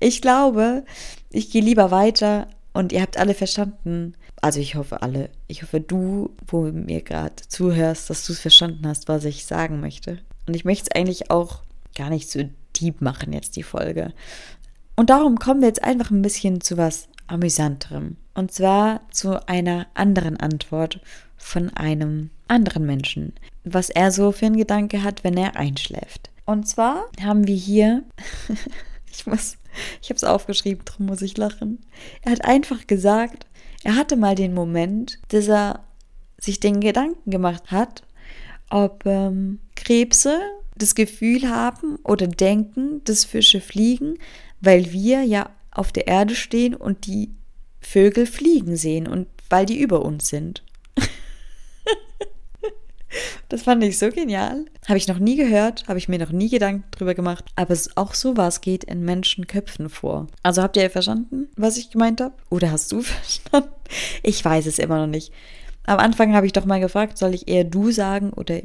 ich 0.00 0.20
glaube, 0.20 0.84
ich 1.30 1.50
gehe 1.50 1.62
lieber 1.62 1.90
weiter 1.90 2.48
und 2.74 2.92
ihr 2.92 3.00
habt 3.00 3.16
alle 3.16 3.34
verstanden. 3.34 4.14
Also 4.42 4.60
ich 4.60 4.74
hoffe 4.74 5.00
alle. 5.00 5.30
Ich 5.48 5.62
hoffe 5.62 5.80
du, 5.80 6.30
wo 6.46 6.62
mir 6.64 7.00
gerade 7.00 7.36
zuhörst, 7.48 8.10
dass 8.10 8.26
du 8.26 8.32
es 8.34 8.40
verstanden 8.40 8.86
hast, 8.86 9.08
was 9.08 9.24
ich 9.24 9.46
sagen 9.46 9.80
möchte. 9.80 10.18
Und 10.46 10.54
ich 10.54 10.66
möchte 10.66 10.90
es 10.90 11.00
eigentlich 11.00 11.30
auch 11.30 11.62
gar 11.94 12.10
nicht 12.10 12.30
so 12.30 12.42
deep 12.78 13.00
machen 13.00 13.32
jetzt 13.32 13.56
die 13.56 13.62
Folge, 13.62 14.12
und 14.96 15.10
darum 15.10 15.38
kommen 15.38 15.60
wir 15.60 15.68
jetzt 15.68 15.82
einfach 15.82 16.10
ein 16.10 16.22
bisschen 16.22 16.60
zu 16.60 16.76
was 16.76 17.08
Amüsanterem. 17.26 18.16
Und 18.34 18.52
zwar 18.52 19.00
zu 19.10 19.46
einer 19.48 19.86
anderen 19.94 20.38
Antwort 20.38 21.00
von 21.36 21.70
einem 21.70 22.30
anderen 22.48 22.86
Menschen, 22.86 23.32
was 23.64 23.90
er 23.90 24.12
so 24.12 24.32
für 24.32 24.46
einen 24.46 24.56
Gedanke 24.56 25.02
hat, 25.02 25.24
wenn 25.24 25.36
er 25.36 25.56
einschläft. 25.56 26.30
Und 26.44 26.68
zwar 26.68 27.06
haben 27.22 27.46
wir 27.46 27.56
hier, 27.56 28.02
ich 29.14 29.26
muss, 29.26 29.56
ich 30.02 30.10
habe 30.10 30.16
es 30.16 30.24
aufgeschrieben, 30.24 30.84
darum 30.84 31.06
muss 31.06 31.22
ich 31.22 31.36
lachen. 31.36 31.80
Er 32.22 32.32
hat 32.32 32.44
einfach 32.44 32.86
gesagt, 32.86 33.46
er 33.82 33.96
hatte 33.96 34.16
mal 34.16 34.34
den 34.34 34.54
Moment, 34.54 35.18
dass 35.28 35.48
er 35.48 35.84
sich 36.38 36.60
den 36.60 36.80
Gedanken 36.80 37.30
gemacht 37.30 37.70
hat, 37.70 38.02
ob 38.70 39.06
ähm, 39.06 39.60
Krebse 39.76 40.40
das 40.76 40.94
Gefühl 40.94 41.48
haben 41.48 41.96
oder 42.04 42.26
denken, 42.26 43.02
dass 43.04 43.24
Fische 43.24 43.60
fliegen, 43.60 44.18
weil 44.60 44.92
wir 44.92 45.22
ja 45.22 45.50
auf 45.70 45.92
der 45.92 46.06
Erde 46.08 46.34
stehen 46.34 46.74
und 46.74 47.06
die 47.06 47.30
Vögel 47.80 48.26
fliegen 48.26 48.76
sehen 48.76 49.06
und 49.06 49.28
weil 49.50 49.66
die 49.66 49.78
über 49.78 50.04
uns 50.04 50.28
sind. 50.28 50.63
Das 53.48 53.62
fand 53.62 53.82
ich 53.84 53.98
so 53.98 54.10
genial. 54.10 54.64
Habe 54.86 54.98
ich 54.98 55.08
noch 55.08 55.18
nie 55.18 55.36
gehört, 55.36 55.86
habe 55.86 55.98
ich 55.98 56.08
mir 56.08 56.18
noch 56.18 56.32
nie 56.32 56.48
Gedanken 56.48 56.84
drüber 56.90 57.14
gemacht. 57.14 57.44
Aber 57.56 57.76
auch 57.96 58.14
sowas 58.14 58.60
geht 58.60 58.84
in 58.84 59.04
Menschenköpfen 59.04 59.88
vor. 59.88 60.26
Also 60.42 60.62
habt 60.62 60.76
ihr 60.76 60.90
verstanden, 60.90 61.48
was 61.56 61.76
ich 61.76 61.90
gemeint 61.90 62.20
habe? 62.20 62.34
Oder 62.50 62.70
hast 62.70 62.90
du 62.92 63.00
verstanden? 63.02 63.70
Ich 64.22 64.44
weiß 64.44 64.66
es 64.66 64.78
immer 64.78 64.98
noch 64.98 65.06
nicht. 65.06 65.32
Am 65.84 65.98
Anfang 65.98 66.34
habe 66.34 66.46
ich 66.46 66.52
doch 66.52 66.64
mal 66.64 66.80
gefragt, 66.80 67.18
soll 67.18 67.34
ich 67.34 67.48
eher 67.48 67.64
du 67.64 67.90
sagen 67.90 68.30
oder 68.30 68.60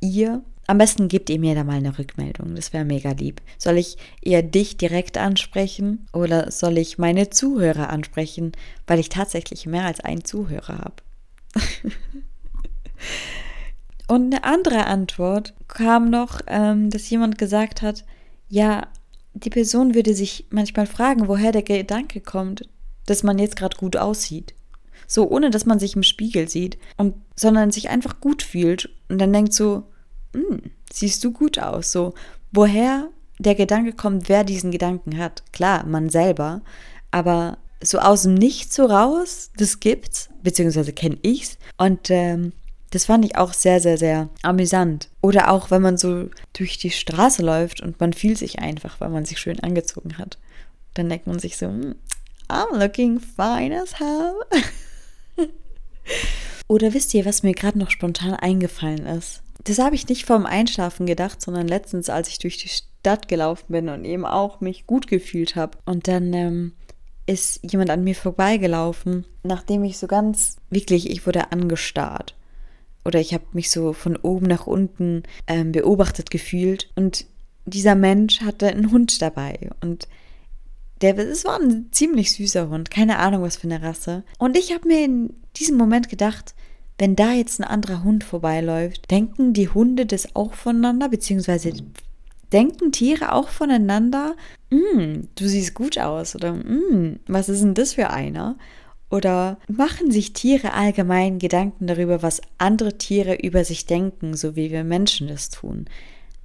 ihr? 0.00 0.42
Am 0.66 0.78
besten 0.78 1.08
gebt 1.08 1.28
ihr 1.28 1.38
mir 1.38 1.54
da 1.54 1.62
mal 1.62 1.76
eine 1.76 1.98
Rückmeldung. 1.98 2.54
Das 2.54 2.72
wäre 2.72 2.86
mega 2.86 3.12
lieb. 3.12 3.42
Soll 3.58 3.76
ich 3.76 3.98
eher 4.22 4.42
dich 4.42 4.78
direkt 4.78 5.18
ansprechen 5.18 6.06
oder 6.14 6.50
soll 6.50 6.78
ich 6.78 6.96
meine 6.96 7.28
Zuhörer 7.28 7.90
ansprechen, 7.90 8.52
weil 8.86 8.98
ich 8.98 9.10
tatsächlich 9.10 9.66
mehr 9.66 9.84
als 9.84 10.00
einen 10.00 10.24
Zuhörer 10.24 10.78
habe? 10.78 10.94
Und 14.06 14.34
eine 14.34 14.44
andere 14.44 14.86
Antwort 14.86 15.54
kam 15.68 16.10
noch, 16.10 16.40
ähm, 16.46 16.90
dass 16.90 17.08
jemand 17.08 17.38
gesagt 17.38 17.82
hat, 17.82 18.04
ja, 18.48 18.86
die 19.32 19.50
Person 19.50 19.94
würde 19.94 20.14
sich 20.14 20.46
manchmal 20.50 20.86
fragen, 20.86 21.26
woher 21.26 21.52
der 21.52 21.62
Gedanke 21.62 22.20
kommt, 22.20 22.68
dass 23.06 23.22
man 23.22 23.38
jetzt 23.38 23.56
gerade 23.56 23.76
gut 23.76 23.96
aussieht. 23.96 24.54
So, 25.06 25.28
ohne 25.28 25.50
dass 25.50 25.66
man 25.66 25.78
sich 25.78 25.96
im 25.96 26.02
Spiegel 26.02 26.48
sieht, 26.48 26.78
und, 26.96 27.14
sondern 27.36 27.70
sich 27.70 27.90
einfach 27.90 28.20
gut 28.20 28.42
fühlt 28.42 28.90
und 29.08 29.18
dann 29.18 29.32
denkt 29.32 29.52
so, 29.52 29.84
hm, 30.34 30.62
siehst 30.92 31.22
du 31.24 31.32
gut 31.32 31.58
aus. 31.58 31.92
So, 31.92 32.14
woher 32.52 33.10
der 33.38 33.54
Gedanke 33.54 33.92
kommt, 33.92 34.28
wer 34.28 34.44
diesen 34.44 34.70
Gedanken 34.70 35.18
hat. 35.18 35.42
Klar, 35.52 35.84
man 35.86 36.08
selber, 36.08 36.62
aber 37.10 37.58
so 37.82 37.98
aus 37.98 38.22
dem 38.22 38.34
Nichts 38.34 38.76
so 38.76 38.86
raus, 38.86 39.50
das 39.56 39.80
gibt's, 39.80 40.30
beziehungsweise 40.42 40.92
kenne 40.92 41.18
ich's. 41.22 41.58
Und 41.76 42.10
ähm, 42.10 42.52
das 42.94 43.06
fand 43.06 43.24
ich 43.24 43.36
auch 43.36 43.52
sehr, 43.52 43.80
sehr, 43.80 43.98
sehr 43.98 44.28
amüsant. 44.42 45.08
Oder 45.20 45.50
auch, 45.50 45.72
wenn 45.72 45.82
man 45.82 45.98
so 45.98 46.28
durch 46.52 46.78
die 46.78 46.92
Straße 46.92 47.42
läuft 47.42 47.80
und 47.80 47.98
man 47.98 48.12
fühlt 48.12 48.38
sich 48.38 48.60
einfach, 48.60 49.00
weil 49.00 49.08
man 49.08 49.24
sich 49.24 49.40
schön 49.40 49.58
angezogen 49.60 50.16
hat. 50.16 50.38
Dann 50.94 51.08
denkt 51.08 51.26
man 51.26 51.40
sich 51.40 51.56
so, 51.56 51.66
hm, 51.66 51.96
I'm 52.48 52.78
looking 52.78 53.18
fine 53.18 53.82
as 53.82 53.98
hell. 53.98 54.34
Oder 56.68 56.94
wisst 56.94 57.12
ihr, 57.14 57.24
was 57.24 57.42
mir 57.42 57.52
gerade 57.52 57.80
noch 57.80 57.90
spontan 57.90 58.34
eingefallen 58.34 59.06
ist? 59.06 59.42
Das 59.64 59.80
habe 59.80 59.96
ich 59.96 60.08
nicht 60.08 60.24
vorm 60.24 60.46
Einschlafen 60.46 61.06
gedacht, 61.06 61.42
sondern 61.42 61.66
letztens, 61.66 62.08
als 62.08 62.28
ich 62.28 62.38
durch 62.38 62.58
die 62.58 62.68
Stadt 62.68 63.26
gelaufen 63.26 63.66
bin 63.72 63.88
und 63.88 64.04
eben 64.04 64.24
auch 64.24 64.60
mich 64.60 64.86
gut 64.86 65.08
gefühlt 65.08 65.56
habe. 65.56 65.78
Und 65.84 66.06
dann 66.06 66.32
ähm, 66.32 66.74
ist 67.26 67.58
jemand 67.68 67.90
an 67.90 68.04
mir 68.04 68.14
vorbeigelaufen, 68.14 69.26
nachdem 69.42 69.82
ich 69.82 69.98
so 69.98 70.06
ganz, 70.06 70.58
wirklich, 70.70 71.10
ich 71.10 71.26
wurde 71.26 71.50
angestarrt 71.50 72.33
oder 73.04 73.20
ich 73.20 73.34
habe 73.34 73.44
mich 73.52 73.70
so 73.70 73.92
von 73.92 74.16
oben 74.16 74.46
nach 74.46 74.66
unten 74.66 75.22
ähm, 75.46 75.72
beobachtet 75.72 76.30
gefühlt. 76.30 76.90
Und 76.94 77.26
dieser 77.66 77.94
Mensch 77.94 78.40
hatte 78.40 78.68
einen 78.68 78.90
Hund 78.90 79.20
dabei. 79.20 79.70
Und 79.80 80.08
der, 81.00 81.18
es 81.18 81.44
war 81.44 81.60
ein 81.60 81.88
ziemlich 81.90 82.32
süßer 82.32 82.68
Hund, 82.68 82.90
keine 82.90 83.18
Ahnung 83.18 83.42
was 83.42 83.56
für 83.56 83.66
eine 83.66 83.82
Rasse. 83.82 84.24
Und 84.38 84.56
ich 84.56 84.72
habe 84.72 84.88
mir 84.88 85.04
in 85.04 85.34
diesem 85.56 85.76
Moment 85.76 86.08
gedacht, 86.08 86.54
wenn 86.98 87.16
da 87.16 87.32
jetzt 87.32 87.60
ein 87.60 87.64
anderer 87.64 88.04
Hund 88.04 88.24
vorbeiläuft, 88.24 89.10
denken 89.10 89.52
die 89.52 89.68
Hunde 89.68 90.06
das 90.06 90.34
auch 90.36 90.54
voneinander, 90.54 91.08
beziehungsweise 91.08 91.72
denken 92.52 92.92
Tiere 92.92 93.32
auch 93.32 93.48
voneinander, 93.48 94.36
mm, 94.70 95.24
du 95.34 95.48
siehst 95.48 95.74
gut 95.74 95.98
aus 95.98 96.36
oder 96.36 96.52
mm, 96.52 97.18
was 97.26 97.48
ist 97.48 97.62
denn 97.62 97.74
das 97.74 97.94
für 97.94 98.10
einer? 98.10 98.56
Oder 99.10 99.58
machen 99.68 100.10
sich 100.10 100.32
Tiere 100.32 100.72
allgemein 100.72 101.38
Gedanken 101.38 101.86
darüber, 101.86 102.22
was 102.22 102.40
andere 102.58 102.98
Tiere 102.98 103.34
über 103.34 103.64
sich 103.64 103.86
denken, 103.86 104.36
so 104.36 104.56
wie 104.56 104.70
wir 104.70 104.82
Menschen 104.84 105.28
das 105.28 105.50
tun? 105.50 105.86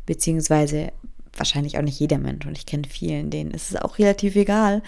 Beziehungsweise 0.05 0.91
wahrscheinlich 1.35 1.77
auch 1.77 1.83
nicht 1.83 1.99
jeder 1.99 2.17
Mensch 2.17 2.45
und 2.45 2.57
ich 2.57 2.65
kenne 2.65 2.87
vielen, 2.87 3.29
denen 3.29 3.51
ist 3.51 3.71
es 3.71 3.77
auch 3.77 3.97
relativ 3.97 4.35
egal. 4.35 4.83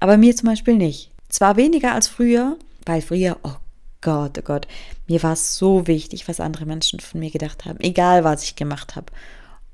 Aber 0.00 0.16
mir 0.16 0.34
zum 0.34 0.48
Beispiel 0.48 0.74
nicht. 0.74 1.10
Zwar 1.28 1.56
weniger 1.56 1.94
als 1.94 2.08
früher, 2.08 2.56
weil 2.84 3.00
früher, 3.00 3.38
oh 3.42 3.56
Gott, 4.00 4.38
oh 4.38 4.42
Gott, 4.42 4.68
mir 5.06 5.22
war 5.22 5.32
es 5.32 5.56
so 5.56 5.86
wichtig, 5.86 6.28
was 6.28 6.40
andere 6.40 6.66
Menschen 6.66 7.00
von 7.00 7.20
mir 7.20 7.30
gedacht 7.30 7.64
haben, 7.64 7.80
egal 7.80 8.24
was 8.24 8.44
ich 8.44 8.56
gemacht 8.56 8.96
habe, 8.96 9.06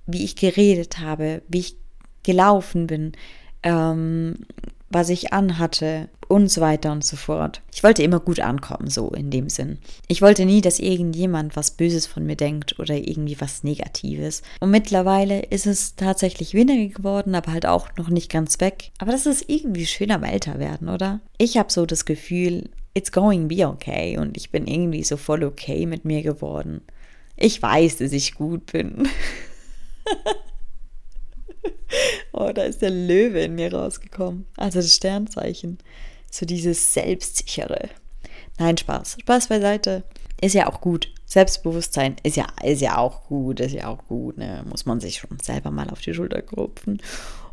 wie 0.06 0.24
ich 0.24 0.36
geredet 0.36 0.98
habe, 1.00 1.42
wie 1.48 1.60
ich 1.60 1.76
gelaufen 2.22 2.86
bin, 2.86 3.12
ähm, 3.62 4.36
was 4.90 5.08
ich 5.08 5.32
anhatte 5.32 6.08
und 6.28 6.50
so 6.50 6.60
weiter 6.60 6.92
und 6.92 7.04
so 7.04 7.16
fort. 7.16 7.62
Ich 7.72 7.82
wollte 7.82 8.02
immer 8.02 8.20
gut 8.20 8.40
ankommen, 8.40 8.88
so 8.88 9.08
in 9.10 9.30
dem 9.30 9.48
Sinn. 9.48 9.78
Ich 10.06 10.20
wollte 10.20 10.44
nie, 10.44 10.60
dass 10.60 10.78
irgendjemand 10.78 11.56
was 11.56 11.72
Böses 11.72 12.06
von 12.06 12.24
mir 12.24 12.36
denkt 12.36 12.78
oder 12.78 12.94
irgendwie 12.94 13.40
was 13.40 13.64
Negatives. 13.64 14.42
Und 14.60 14.70
mittlerweile 14.70 15.40
ist 15.40 15.66
es 15.66 15.96
tatsächlich 15.96 16.54
weniger 16.54 16.94
geworden, 16.94 17.34
aber 17.34 17.52
halt 17.52 17.66
auch 17.66 17.88
noch 17.96 18.10
nicht 18.10 18.30
ganz 18.30 18.60
weg. 18.60 18.90
Aber 18.98 19.12
das 19.12 19.26
ist 19.26 19.48
irgendwie 19.48 19.86
schön 19.86 20.10
am 20.10 20.24
Älterwerden, 20.24 20.88
oder? 20.88 21.20
Ich 21.38 21.56
habe 21.56 21.72
so 21.72 21.86
das 21.86 22.04
Gefühl, 22.04 22.70
it's 22.94 23.12
going 23.12 23.48
be 23.48 23.66
okay 23.66 24.18
und 24.18 24.36
ich 24.36 24.50
bin 24.50 24.66
irgendwie 24.66 25.04
so 25.04 25.16
voll 25.16 25.44
okay 25.44 25.86
mit 25.86 26.04
mir 26.04 26.22
geworden. 26.22 26.82
Ich 27.36 27.62
weiß, 27.62 27.98
dass 27.98 28.12
ich 28.12 28.34
gut 28.34 28.66
bin. 28.66 29.08
oh, 32.32 32.50
da 32.52 32.62
ist 32.62 32.82
der 32.82 32.90
Löwe 32.90 33.40
in 33.40 33.54
mir 33.54 33.72
rausgekommen. 33.72 34.46
Also 34.56 34.80
das 34.80 34.94
Sternzeichen. 34.94 35.78
So 36.30 36.46
dieses 36.46 36.94
Selbstsichere. 36.94 37.90
Nein, 38.58 38.76
Spaß. 38.76 39.18
Spaß 39.20 39.48
beiseite. 39.48 40.04
Ist 40.40 40.54
ja 40.54 40.68
auch 40.68 40.80
gut. 40.80 41.12
Selbstbewusstsein 41.26 42.16
ist 42.22 42.36
ja, 42.36 42.46
ist 42.62 42.80
ja 42.80 42.98
auch 42.98 43.24
gut, 43.24 43.60
ist 43.60 43.72
ja 43.72 43.88
auch 43.88 44.04
gut. 44.06 44.38
Ne? 44.38 44.64
Muss 44.68 44.86
man 44.86 45.00
sich 45.00 45.18
schon 45.18 45.38
selber 45.40 45.70
mal 45.70 45.90
auf 45.90 46.00
die 46.00 46.14
Schulter 46.14 46.42
klopfen. 46.42 47.00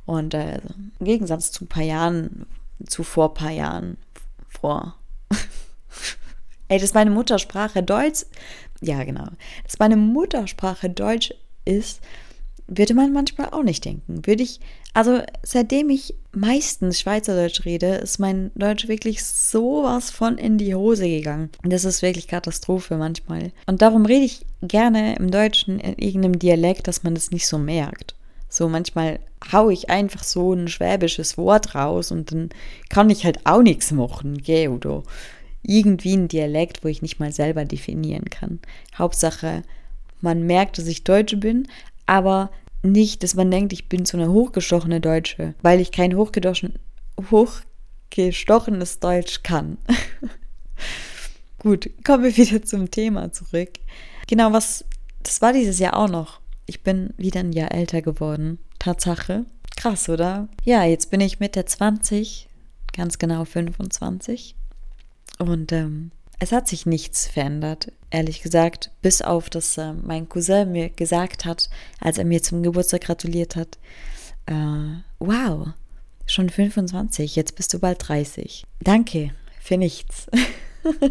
Und 0.05 0.33
äh, 0.33 0.59
im 0.99 1.05
Gegensatz 1.05 1.51
zu 1.51 1.65
ein 1.65 1.67
paar 1.67 1.83
Jahren, 1.83 2.45
zu 2.85 3.03
vor 3.03 3.29
ein 3.29 3.33
paar 3.33 3.51
Jahren, 3.51 3.97
vor. 4.47 4.95
Ey, 6.69 6.79
dass 6.79 6.93
meine 6.93 7.11
Muttersprache 7.11 7.83
Deutsch, 7.83 8.25
ja 8.81 9.03
genau, 9.03 9.27
dass 9.63 9.79
meine 9.79 9.97
Muttersprache 9.97 10.89
Deutsch 10.89 11.33
ist, 11.65 12.01
würde 12.67 12.93
man 12.93 13.13
manchmal 13.13 13.49
auch 13.51 13.63
nicht 13.63 13.85
denken. 13.85 14.25
Würde 14.25 14.43
ich, 14.43 14.59
also 14.93 15.21
seitdem 15.43 15.89
ich 15.89 16.13
meistens 16.31 16.99
Schweizerdeutsch 16.99 17.65
rede, 17.65 17.95
ist 17.95 18.19
mein 18.19 18.51
Deutsch 18.55 18.87
wirklich 18.87 19.23
sowas 19.23 20.11
von 20.11 20.37
in 20.37 20.57
die 20.57 20.75
Hose 20.75 21.07
gegangen. 21.07 21.49
Das 21.63 21.85
ist 21.85 22.01
wirklich 22.01 22.27
Katastrophe 22.27 22.97
manchmal. 22.97 23.51
Und 23.65 23.81
darum 23.81 24.05
rede 24.05 24.25
ich 24.25 24.45
gerne 24.61 25.15
im 25.15 25.31
Deutschen 25.31 25.79
in 25.79 25.97
irgendeinem 25.97 26.39
Dialekt, 26.39 26.87
dass 26.87 27.03
man 27.03 27.15
das 27.15 27.31
nicht 27.31 27.47
so 27.47 27.57
merkt. 27.57 28.15
So 28.49 28.69
manchmal 28.69 29.19
haue 29.51 29.73
ich 29.73 29.89
einfach 29.89 30.23
so 30.23 30.53
ein 30.53 30.67
schwäbisches 30.67 31.37
Wort 31.37 31.75
raus 31.75 32.11
und 32.11 32.31
dann 32.31 32.49
kann 32.89 33.09
ich 33.09 33.25
halt 33.25 33.45
auch 33.45 33.61
nichts 33.61 33.91
machen, 33.91 34.37
gell, 34.37 34.69
oder 34.69 35.03
irgendwie 35.63 36.15
ein 36.15 36.27
Dialekt, 36.27 36.83
wo 36.83 36.87
ich 36.87 37.01
nicht 37.01 37.19
mal 37.19 37.31
selber 37.31 37.65
definieren 37.65 38.25
kann. 38.29 38.59
Hauptsache, 38.97 39.63
man 40.21 40.43
merkt, 40.43 40.77
dass 40.77 40.87
ich 40.87 41.03
Deutsche 41.03 41.37
bin, 41.37 41.67
aber 42.07 42.49
nicht, 42.83 43.23
dass 43.23 43.35
man 43.35 43.51
denkt, 43.51 43.73
ich 43.73 43.89
bin 43.89 44.05
so 44.05 44.17
eine 44.17 44.31
hochgestochene 44.31 45.01
Deutsche, 45.01 45.53
weil 45.61 45.79
ich 45.79 45.91
kein 45.91 46.15
hochgestochenes 46.15 48.99
Deutsch 48.99 49.43
kann. 49.43 49.77
Gut, 51.59 51.89
kommen 52.03 52.23
wir 52.23 52.37
wieder 52.37 52.63
zum 52.63 52.89
Thema 52.89 53.31
zurück. 53.31 53.69
Genau, 54.27 54.53
was, 54.53 54.85
das 55.23 55.41
war 55.41 55.53
dieses 55.53 55.79
Jahr 55.79 55.97
auch 55.97 56.09
noch. 56.09 56.39
Ich 56.65 56.83
bin 56.83 57.13
wieder 57.17 57.39
ein 57.39 57.53
Jahr 57.53 57.71
älter 57.71 58.01
geworden. 58.01 58.59
Tatsache. 58.79 59.45
Krass, 59.75 60.09
oder? 60.09 60.47
Ja, 60.63 60.83
jetzt 60.83 61.11
bin 61.11 61.21
ich 61.21 61.39
Mitte 61.39 61.63
20, 61.63 62.49
ganz 62.93 63.19
genau 63.19 63.45
25. 63.45 64.55
Und 65.39 65.71
ähm, 65.71 66.11
es 66.39 66.51
hat 66.51 66.67
sich 66.67 66.85
nichts 66.85 67.27
verändert, 67.27 67.91
ehrlich 68.09 68.41
gesagt, 68.41 68.91
bis 69.01 69.21
auf, 69.21 69.49
dass 69.49 69.77
äh, 69.77 69.93
mein 69.93 70.29
Cousin 70.29 70.71
mir 70.71 70.89
gesagt 70.89 71.45
hat, 71.45 71.69
als 71.99 72.17
er 72.17 72.25
mir 72.25 72.43
zum 72.43 72.63
Geburtstag 72.63 73.01
gratuliert 73.01 73.55
hat, 73.55 73.77
äh, 74.45 75.01
wow, 75.19 75.69
schon 76.25 76.49
25, 76.49 77.35
jetzt 77.35 77.55
bist 77.55 77.73
du 77.73 77.79
bald 77.79 78.07
30. 78.07 78.65
Danke 78.81 79.31
für 79.59 79.77
nichts. 79.77 80.27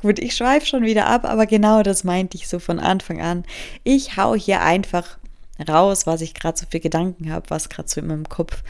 Gut, 0.00 0.18
ich 0.20 0.36
schweife 0.36 0.66
schon 0.66 0.84
wieder 0.84 1.06
ab, 1.06 1.24
aber 1.24 1.46
genau 1.46 1.82
das 1.82 2.04
meinte 2.04 2.36
ich 2.36 2.46
so 2.46 2.58
von 2.60 2.78
Anfang 2.78 3.20
an. 3.20 3.44
Ich 3.82 4.16
hau 4.16 4.34
hier 4.34 4.62
einfach 4.62 5.18
raus, 5.66 6.06
was 6.06 6.20
ich 6.20 6.34
gerade 6.34 6.56
so 6.56 6.66
für 6.70 6.78
Gedanken 6.78 7.32
habe, 7.32 7.50
was 7.50 7.68
gerade 7.68 7.88
so 7.88 8.00
in 8.00 8.06
meinem 8.06 8.28
Kopf 8.28 8.62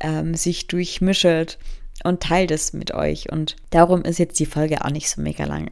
ähm, 0.00 0.34
sich 0.34 0.66
durchmischelt 0.66 1.58
und 2.04 2.20
teile 2.22 2.46
das 2.46 2.72
mit 2.72 2.92
euch. 2.94 3.30
Und 3.30 3.56
darum 3.70 4.02
ist 4.02 4.18
jetzt 4.18 4.38
die 4.40 4.46
Folge 4.46 4.84
auch 4.84 4.90
nicht 4.90 5.08
so 5.08 5.20
mega 5.20 5.44
lang. 5.44 5.70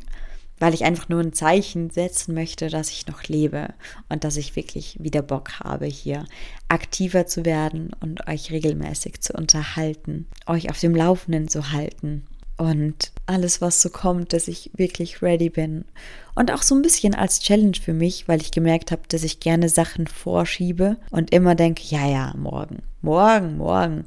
weil 0.61 0.75
ich 0.75 0.85
einfach 0.85 1.09
nur 1.09 1.21
ein 1.21 1.33
Zeichen 1.33 1.91
setzen 1.91 2.35
möchte, 2.35 2.69
dass 2.69 2.91
ich 2.91 3.07
noch 3.07 3.25
lebe 3.25 3.69
und 4.11 4.25
dass 4.25 4.37
ich 4.37 4.55
wirklich 4.57 4.99
wieder 5.01 5.23
Bock 5.23 5.59
habe, 5.61 5.87
hier 5.87 6.27
aktiver 6.69 7.27
zu 7.27 7.45
werden 7.45 7.93
und 8.01 8.29
euch 8.29 8.53
regelmäßig 8.53 9.23
zu 9.23 9.33
unterhalten, 9.33 10.27
euch 10.47 10.71
auf 10.71 10.79
dem 10.79 10.95
Laufenden 10.95 11.49
zu 11.49 11.73
halten 11.73 12.27
und 12.59 13.13
alles, 13.25 13.63
was 13.63 13.81
so 13.81 13.89
kommt, 13.89 14.35
dass 14.35 14.49
ich 14.49 14.71
wirklich 14.75 15.23
ready 15.23 15.49
bin. 15.49 15.87
Und 16.35 16.53
auch 16.53 16.63
so 16.63 16.75
ein 16.75 16.83
bisschen 16.83 17.15
als 17.15 17.41
Challenge 17.41 17.79
für 17.83 17.95
mich, 17.95 18.29
weil 18.29 18.43
ich 18.43 18.51
gemerkt 18.51 18.93
habe, 18.93 19.03
dass 19.09 19.23
ich 19.23 19.41
gerne 19.41 19.71
Sachen 19.71 20.07
vorschiebe 20.07 20.99
und 21.11 21.33
immer 21.33 21.55
denke, 21.55 21.83
ja, 21.87 22.07
ja, 22.07 22.35
morgen, 22.37 22.83
morgen, 23.01 23.57
morgen. 23.57 24.05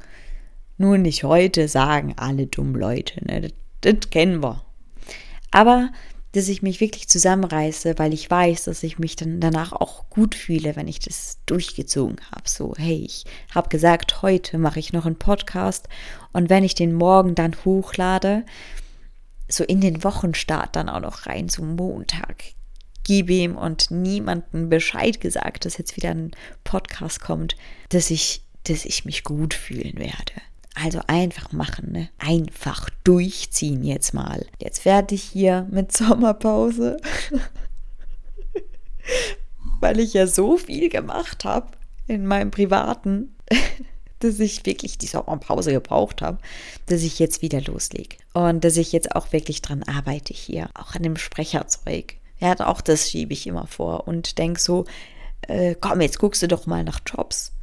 Nur 0.77 0.97
nicht 0.97 1.23
heute, 1.23 1.67
sagen 1.67 2.13
alle 2.17 2.47
dummen 2.47 2.75
Leute. 2.75 3.23
Ne? 3.25 3.41
Das, 3.41 3.51
das 3.81 4.09
kennen 4.09 4.41
wir. 4.41 4.63
Aber 5.51 5.91
dass 6.33 6.47
ich 6.47 6.63
mich 6.63 6.81
wirklich 6.81 7.07
zusammenreiße, 7.07 7.93
weil 7.97 8.11
ich 8.11 8.29
weiß, 8.29 8.65
dass 8.65 8.81
ich 8.81 8.97
mich 8.97 9.15
dann 9.15 9.39
danach 9.39 9.71
auch 9.71 10.09
gut 10.09 10.33
fühle, 10.33 10.75
wenn 10.75 10.87
ich 10.87 10.97
das 10.99 11.37
durchgezogen 11.45 12.17
habe. 12.31 12.49
So, 12.49 12.73
hey, 12.75 13.03
ich 13.05 13.25
habe 13.53 13.69
gesagt, 13.69 14.23
heute 14.23 14.57
mache 14.57 14.79
ich 14.79 14.93
noch 14.93 15.05
einen 15.05 15.15
Podcast 15.15 15.87
und 16.31 16.49
wenn 16.49 16.63
ich 16.63 16.73
den 16.73 16.93
morgen 16.93 17.35
dann 17.35 17.55
hochlade, 17.63 18.45
so 19.47 19.63
in 19.63 19.79
den 19.79 20.03
Wochenstart 20.03 20.75
dann 20.75 20.89
auch 20.89 21.01
noch 21.01 21.27
rein, 21.27 21.49
so 21.49 21.63
Montag, 21.63 22.43
gebe 23.03 23.33
ihm 23.33 23.55
und 23.55 23.91
niemanden 23.91 24.69
Bescheid 24.69 25.21
gesagt, 25.21 25.65
dass 25.65 25.77
jetzt 25.77 25.95
wieder 25.97 26.09
ein 26.09 26.31
Podcast 26.63 27.21
kommt, 27.21 27.55
dass 27.89 28.09
ich, 28.09 28.41
dass 28.63 28.85
ich 28.85 29.05
mich 29.05 29.23
gut 29.23 29.53
fühlen 29.53 29.99
werde. 29.99 30.33
Also 30.75 31.01
einfach 31.07 31.51
machen, 31.51 31.91
ne? 31.91 32.09
Einfach 32.17 32.89
durchziehen 33.03 33.83
jetzt 33.83 34.13
mal. 34.13 34.45
Jetzt 34.59 34.81
fertig 34.81 35.21
hier 35.21 35.67
mit 35.69 35.91
Sommerpause. 35.91 36.97
Weil 39.79 39.99
ich 39.99 40.13
ja 40.13 40.25
so 40.25 40.57
viel 40.57 40.89
gemacht 40.89 41.45
habe 41.45 41.67
in 42.07 42.25
meinem 42.25 42.49
privaten, 42.49 43.35
dass 44.19 44.39
ich 44.39 44.65
wirklich 44.65 44.97
die 44.97 45.05
Sommerpause 45.05 45.73
gebraucht 45.73 46.21
habe, 46.21 46.39
dass 46.87 47.03
ich 47.03 47.19
jetzt 47.19 47.41
wieder 47.41 47.61
loslege. 47.61 48.17
Und 48.33 48.63
dass 48.63 48.77
ich 48.77 48.91
jetzt 48.91 49.15
auch 49.15 49.31
wirklich 49.31 49.61
dran 49.61 49.83
arbeite 49.83 50.33
hier. 50.33 50.69
Auch 50.73 50.95
an 50.95 51.03
dem 51.03 51.17
Sprecherzeug. 51.17 52.15
Ja, 52.39 52.55
auch 52.67 52.81
das 52.81 53.09
schiebe 53.09 53.33
ich 53.33 53.45
immer 53.45 53.67
vor 53.67 54.07
und 54.07 54.39
denke 54.39 54.59
so, 54.59 54.85
äh, 55.47 55.75
komm, 55.79 56.01
jetzt 56.01 56.19
guckst 56.19 56.41
du 56.41 56.47
doch 56.47 56.65
mal 56.65 56.83
nach 56.83 56.99
Jobs. 57.05 57.53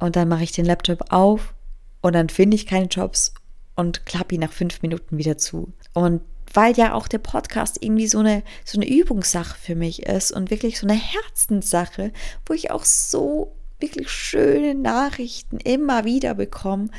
Und 0.00 0.16
dann 0.16 0.28
mache 0.28 0.42
ich 0.42 0.52
den 0.52 0.64
Laptop 0.64 1.12
auf 1.12 1.54
und 2.04 2.12
dann 2.12 2.28
finde 2.28 2.54
ich 2.54 2.66
keine 2.66 2.84
Jobs 2.84 3.32
und 3.76 4.04
klappe 4.04 4.34
ihn 4.34 4.42
nach 4.42 4.52
fünf 4.52 4.82
Minuten 4.82 5.16
wieder 5.16 5.38
zu. 5.38 5.72
Und 5.94 6.20
weil 6.52 6.76
ja 6.76 6.92
auch 6.92 7.08
der 7.08 7.16
Podcast 7.16 7.78
irgendwie 7.80 8.08
so 8.08 8.18
eine, 8.18 8.42
so 8.62 8.78
eine 8.78 8.86
Übungssache 8.86 9.56
für 9.58 9.74
mich 9.74 10.02
ist 10.02 10.30
und 10.30 10.50
wirklich 10.50 10.78
so 10.78 10.86
eine 10.86 11.00
Herzenssache, 11.00 12.12
wo 12.44 12.52
ich 12.52 12.70
auch 12.70 12.84
so 12.84 13.56
wirklich 13.80 14.10
schöne 14.10 14.74
Nachrichten 14.74 15.56
immer 15.56 16.04
wieder 16.04 16.34
bekomme, 16.34 16.90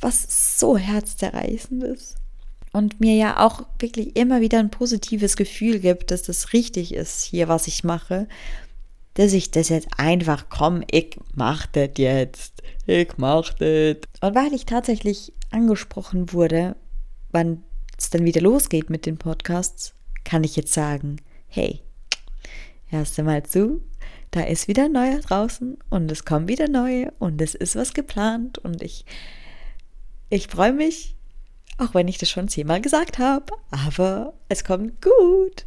was 0.00 0.58
so 0.58 0.76
herzzerreißend 0.76 1.84
ist. 1.84 2.16
Und 2.72 2.98
mir 2.98 3.14
ja 3.14 3.46
auch 3.46 3.62
wirklich 3.78 4.16
immer 4.16 4.40
wieder 4.40 4.58
ein 4.58 4.72
positives 4.72 5.36
Gefühl 5.36 5.78
gibt, 5.78 6.10
dass 6.10 6.22
das 6.22 6.52
richtig 6.54 6.92
ist 6.92 7.22
hier, 7.22 7.46
was 7.46 7.68
ich 7.68 7.84
mache 7.84 8.26
dass 9.20 9.34
ich 9.34 9.50
das 9.50 9.68
jetzt 9.68 9.88
einfach, 9.98 10.46
komm, 10.48 10.82
ich 10.90 11.20
mach 11.34 11.66
das 11.66 11.90
jetzt. 11.98 12.62
Ich 12.86 13.18
mach 13.18 13.52
das. 13.52 13.96
Und 14.22 14.34
weil 14.34 14.54
ich 14.54 14.64
tatsächlich 14.64 15.34
angesprochen 15.50 16.32
wurde, 16.32 16.74
wann 17.30 17.62
es 17.98 18.08
dann 18.08 18.24
wieder 18.24 18.40
losgeht 18.40 18.88
mit 18.88 19.04
den 19.04 19.18
Podcasts, 19.18 19.92
kann 20.24 20.42
ich 20.42 20.56
jetzt 20.56 20.72
sagen, 20.72 21.16
hey, 21.48 21.82
erst 22.90 23.18
einmal 23.18 23.42
zu, 23.42 23.82
da 24.30 24.40
ist 24.40 24.68
wieder 24.68 24.86
ein 24.86 24.92
neuer 24.92 25.18
draußen 25.18 25.76
und 25.90 26.10
es 26.10 26.24
kommen 26.24 26.48
wieder 26.48 26.68
neue 26.68 27.12
und 27.18 27.42
es 27.42 27.54
ist 27.54 27.76
was 27.76 27.92
geplant 27.92 28.56
und 28.56 28.82
ich, 28.82 29.04
ich 30.30 30.48
freue 30.48 30.72
mich, 30.72 31.14
auch 31.76 31.92
wenn 31.92 32.08
ich 32.08 32.16
das 32.16 32.30
schon 32.30 32.48
zehnmal 32.48 32.80
gesagt 32.80 33.18
habe, 33.18 33.52
aber 33.70 34.32
es 34.48 34.64
kommt 34.64 35.02
gut. 35.02 35.66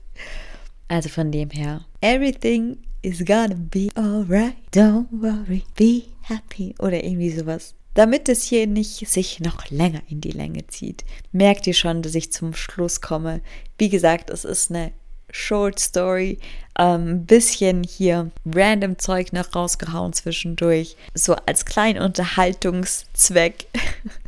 Also 0.88 1.10
von 1.10 1.32
dem 1.32 1.52
her, 1.52 1.86
everything 2.02 2.80
is 3.04 3.24
gonna 3.24 3.56
be 3.56 3.92
alright. 3.96 4.56
Don't 4.72 5.08
worry, 5.12 5.63
be 5.76 6.06
happy. 6.22 6.74
Oder 6.80 7.04
irgendwie 7.04 7.30
sowas. 7.30 7.76
Damit 7.94 8.28
es 8.28 8.44
hier 8.44 8.66
nicht 8.66 9.08
sich 9.08 9.39
noch 9.39 9.70
länger 9.70 10.02
in 10.10 10.20
die 10.20 10.32
Länge 10.32 10.66
zieht, 10.68 11.06
merkt 11.32 11.68
ihr 11.68 11.76
schon, 11.76 12.02
dass 12.02 12.16
ich 12.16 12.32
zum 12.32 12.56
Schluss 12.56 13.02
komme. 13.02 13.42
Wie 13.78 13.89
gesagt, 13.89 14.32
es 14.32 14.46
ist 14.46 14.72
eine 14.72 14.92
Short 15.30 15.80
Story, 15.80 16.39
ein 16.74 17.08
ähm, 17.08 17.26
bisschen 17.26 17.84
hier 17.84 18.32
random 18.46 18.98
Zeug 18.98 19.32
noch 19.34 19.54
rausgehauen 19.54 20.13
zwischendurch, 20.13 20.96
so 21.13 21.36
als 21.46 21.66
kleinen 21.66 22.02
Unterhaltungszweck. 22.02 23.68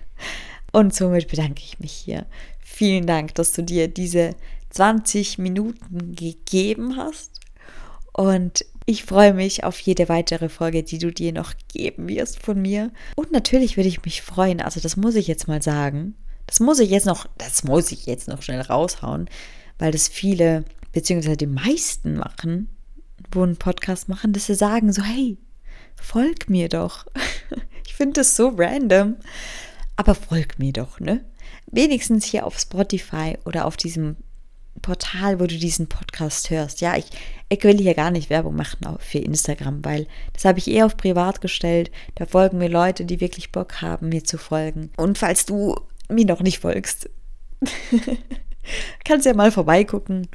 Und 0.71 0.93
somit 0.93 1.27
bedanke 1.29 1.63
ich 1.63 1.79
mich 1.79 1.93
hier. 1.93 2.25
Vielen 2.59 3.07
Dank, 3.07 3.33
dass 3.35 3.53
du 3.53 3.63
dir 3.63 3.87
diese 3.87 4.35
20 4.71 5.37
Minuten 5.37 6.15
gegeben 6.15 6.97
hast 6.97 7.44
und 8.15 8.65
ich 8.85 9.03
freue 9.03 9.33
mich 9.33 9.65
auf 9.65 9.77
jede 9.79 10.07
weitere 10.07 10.47
Folge, 10.47 10.83
die 10.83 10.99
du 10.99 11.11
dir 11.11 11.33
noch 11.33 11.53
geben 11.67 12.07
wirst 12.07 12.39
von 12.39 12.61
mir. 12.61 12.91
Und 13.15 13.33
natürlich 13.33 13.75
würde 13.75 13.89
ich 13.89 14.05
mich 14.05 14.21
freuen, 14.21 14.61
also 14.61 14.79
das 14.79 14.95
muss 14.95 15.15
ich 15.15 15.27
jetzt 15.27 15.49
mal 15.49 15.61
sagen. 15.61 16.15
Das 16.47 16.61
muss 16.61 16.79
ich 16.79 16.89
jetzt 16.91 17.05
noch, 17.05 17.27
das 17.37 17.65
muss 17.65 17.91
ich 17.91 18.05
jetzt 18.05 18.29
noch 18.29 18.41
schnell 18.41 18.61
raushauen, 18.61 19.29
weil 19.79 19.91
das 19.91 20.07
viele, 20.07 20.63
beziehungsweise 20.93 21.35
die 21.35 21.45
meisten 21.45 22.15
machen, 22.15 22.69
wo 23.33 23.43
einen 23.43 23.57
Podcast 23.57 24.07
machen, 24.07 24.31
dass 24.31 24.45
sie 24.45 24.55
sagen 24.55 24.93
so, 24.93 25.01
hey, 25.03 25.37
folg 25.95 26.49
mir 26.49 26.69
doch. 26.69 27.05
Ich 27.87 27.97
finde 27.97 28.19
das 28.19 28.35
so 28.35 28.49
random. 28.49 29.15
Aber 29.95 30.15
folg 30.15 30.59
mir 30.59 30.73
doch, 30.73 30.99
ne? 30.99 31.23
Wenigstens 31.67 32.25
hier 32.25 32.45
auf 32.45 32.59
Spotify 32.59 33.37
oder 33.45 33.65
auf 33.65 33.77
diesem 33.77 34.17
Portal, 34.81 35.39
wo 35.39 35.45
du 35.45 35.57
diesen 35.57 35.87
Podcast 35.87 36.49
hörst. 36.49 36.81
Ja, 36.81 36.95
ich, 36.95 37.05
ich 37.49 37.63
will 37.63 37.77
hier 37.77 37.93
gar 37.93 38.11
nicht 38.11 38.29
Werbung 38.29 38.55
machen 38.55 38.85
für 38.99 39.19
Instagram, 39.19 39.83
weil 39.83 40.07
das 40.33 40.45
habe 40.45 40.59
ich 40.59 40.69
eher 40.69 40.85
auf 40.85 40.97
privat 40.97 41.41
gestellt. 41.41 41.91
Da 42.15 42.25
folgen 42.25 42.57
mir 42.57 42.69
Leute, 42.69 43.05
die 43.05 43.21
wirklich 43.21 43.51
Bock 43.51 43.81
haben, 43.81 44.09
mir 44.09 44.23
zu 44.23 44.37
folgen. 44.37 44.91
Und 44.97 45.17
falls 45.17 45.45
du 45.45 45.75
mir 46.09 46.25
noch 46.25 46.41
nicht 46.41 46.59
folgst, 46.59 47.09
kannst 49.05 49.25
ja 49.25 49.33
mal 49.33 49.51
vorbeigucken. 49.51 50.27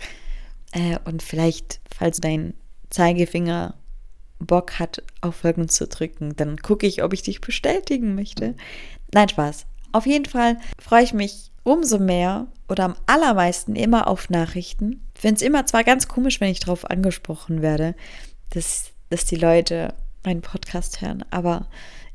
Äh, 0.73 0.99
und 1.05 1.23
vielleicht, 1.23 1.81
falls 1.95 2.21
dein 2.21 2.55
Zeigefinger 2.91 3.75
Bock 4.39 4.79
hat, 4.79 5.03
auf 5.21 5.37
Folgen 5.37 5.69
zu 5.69 5.87
drücken, 5.87 6.35
dann 6.37 6.57
gucke 6.57 6.87
ich, 6.87 7.03
ob 7.03 7.13
ich 7.13 7.23
dich 7.23 7.41
bestätigen 7.41 8.15
möchte. 8.15 8.55
Nein, 9.13 9.29
Spaß. 9.29 9.67
Auf 9.93 10.07
jeden 10.07 10.25
Fall 10.25 10.59
freue 10.79 11.05
ich 11.05 11.13
mich 11.13 11.51
umso 11.63 11.99
mehr 11.99 12.49
oder 12.69 12.85
am 12.85 12.97
allermeisten 13.07 13.77
immer 13.77 14.07
auf 14.07 14.31
Nachrichten. 14.31 15.03
Ich 15.15 15.21
finde 15.21 15.37
es 15.37 15.43
immer 15.43 15.67
zwar 15.67 15.85
ganz 15.85 16.09
komisch, 16.09 16.41
wenn 16.41 16.51
ich 16.51 16.61
darauf 16.61 16.89
angesprochen 16.89 17.63
werde, 17.63 17.95
dass, 18.51 18.91
dass 19.11 19.25
die 19.25 19.37
Leute 19.37 19.95
meinen 20.25 20.43
Podcast 20.43 21.01
hören, 21.01 21.25
aber 21.31 21.67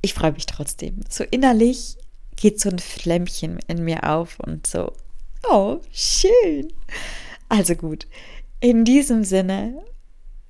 ich 0.02 0.14
freue 0.14 0.32
mich 0.32 0.46
trotzdem. 0.46 1.02
So 1.10 1.24
innerlich 1.24 1.98
geht 2.36 2.60
so 2.60 2.70
ein 2.70 2.80
Flämmchen 2.80 3.60
in 3.68 3.84
mir 3.84 4.10
auf 4.10 4.40
und 4.40 4.68
so, 4.68 4.92
oh, 5.50 5.80
schön. 5.92 6.72
Also 7.50 7.76
gut, 7.76 8.08
in 8.60 8.86
diesem 8.86 9.24
Sinne, 9.24 9.84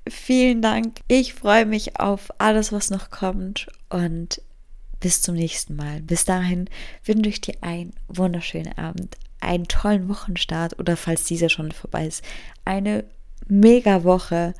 vielen 0.08 0.62
Dank. 0.62 1.00
Ich 1.08 1.34
freue 1.34 1.66
mich 1.66 2.00
auf 2.00 2.30
alles, 2.38 2.72
was 2.72 2.90
noch 2.90 3.10
kommt 3.10 3.68
und 3.90 4.42
bis 5.06 5.22
zum 5.22 5.36
nächsten 5.36 5.76
Mal. 5.76 6.02
Bis 6.02 6.26
dahin 6.26 6.68
wünsche 7.04 7.30
ich 7.30 7.40
dir 7.40 7.54
einen 7.62 7.94
wunderschönen 8.08 8.76
Abend, 8.76 9.18
einen 9.40 9.68
tollen 9.68 10.10
Wochenstart 10.10 10.80
oder 10.80 10.98
falls 10.98 11.26
dieser 11.26 11.50
schon 11.50 11.72
vorbei 11.72 12.08
ist, 12.08 12.24
eine 12.66 13.06
mega 13.48 14.04
Woche 14.04 14.56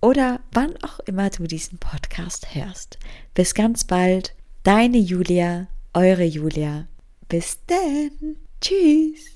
oder 0.00 0.38
wann 0.52 0.76
auch 0.84 1.00
immer 1.00 1.28
du 1.30 1.48
diesen 1.48 1.78
Podcast 1.78 2.54
hörst. 2.54 3.00
Bis 3.34 3.52
ganz 3.52 3.82
bald, 3.82 4.36
deine 4.62 4.98
Julia, 4.98 5.66
eure 5.92 6.22
Julia. 6.22 6.86
Bis 7.28 7.58
denn. 7.66 8.36
Tschüss. 8.60 9.22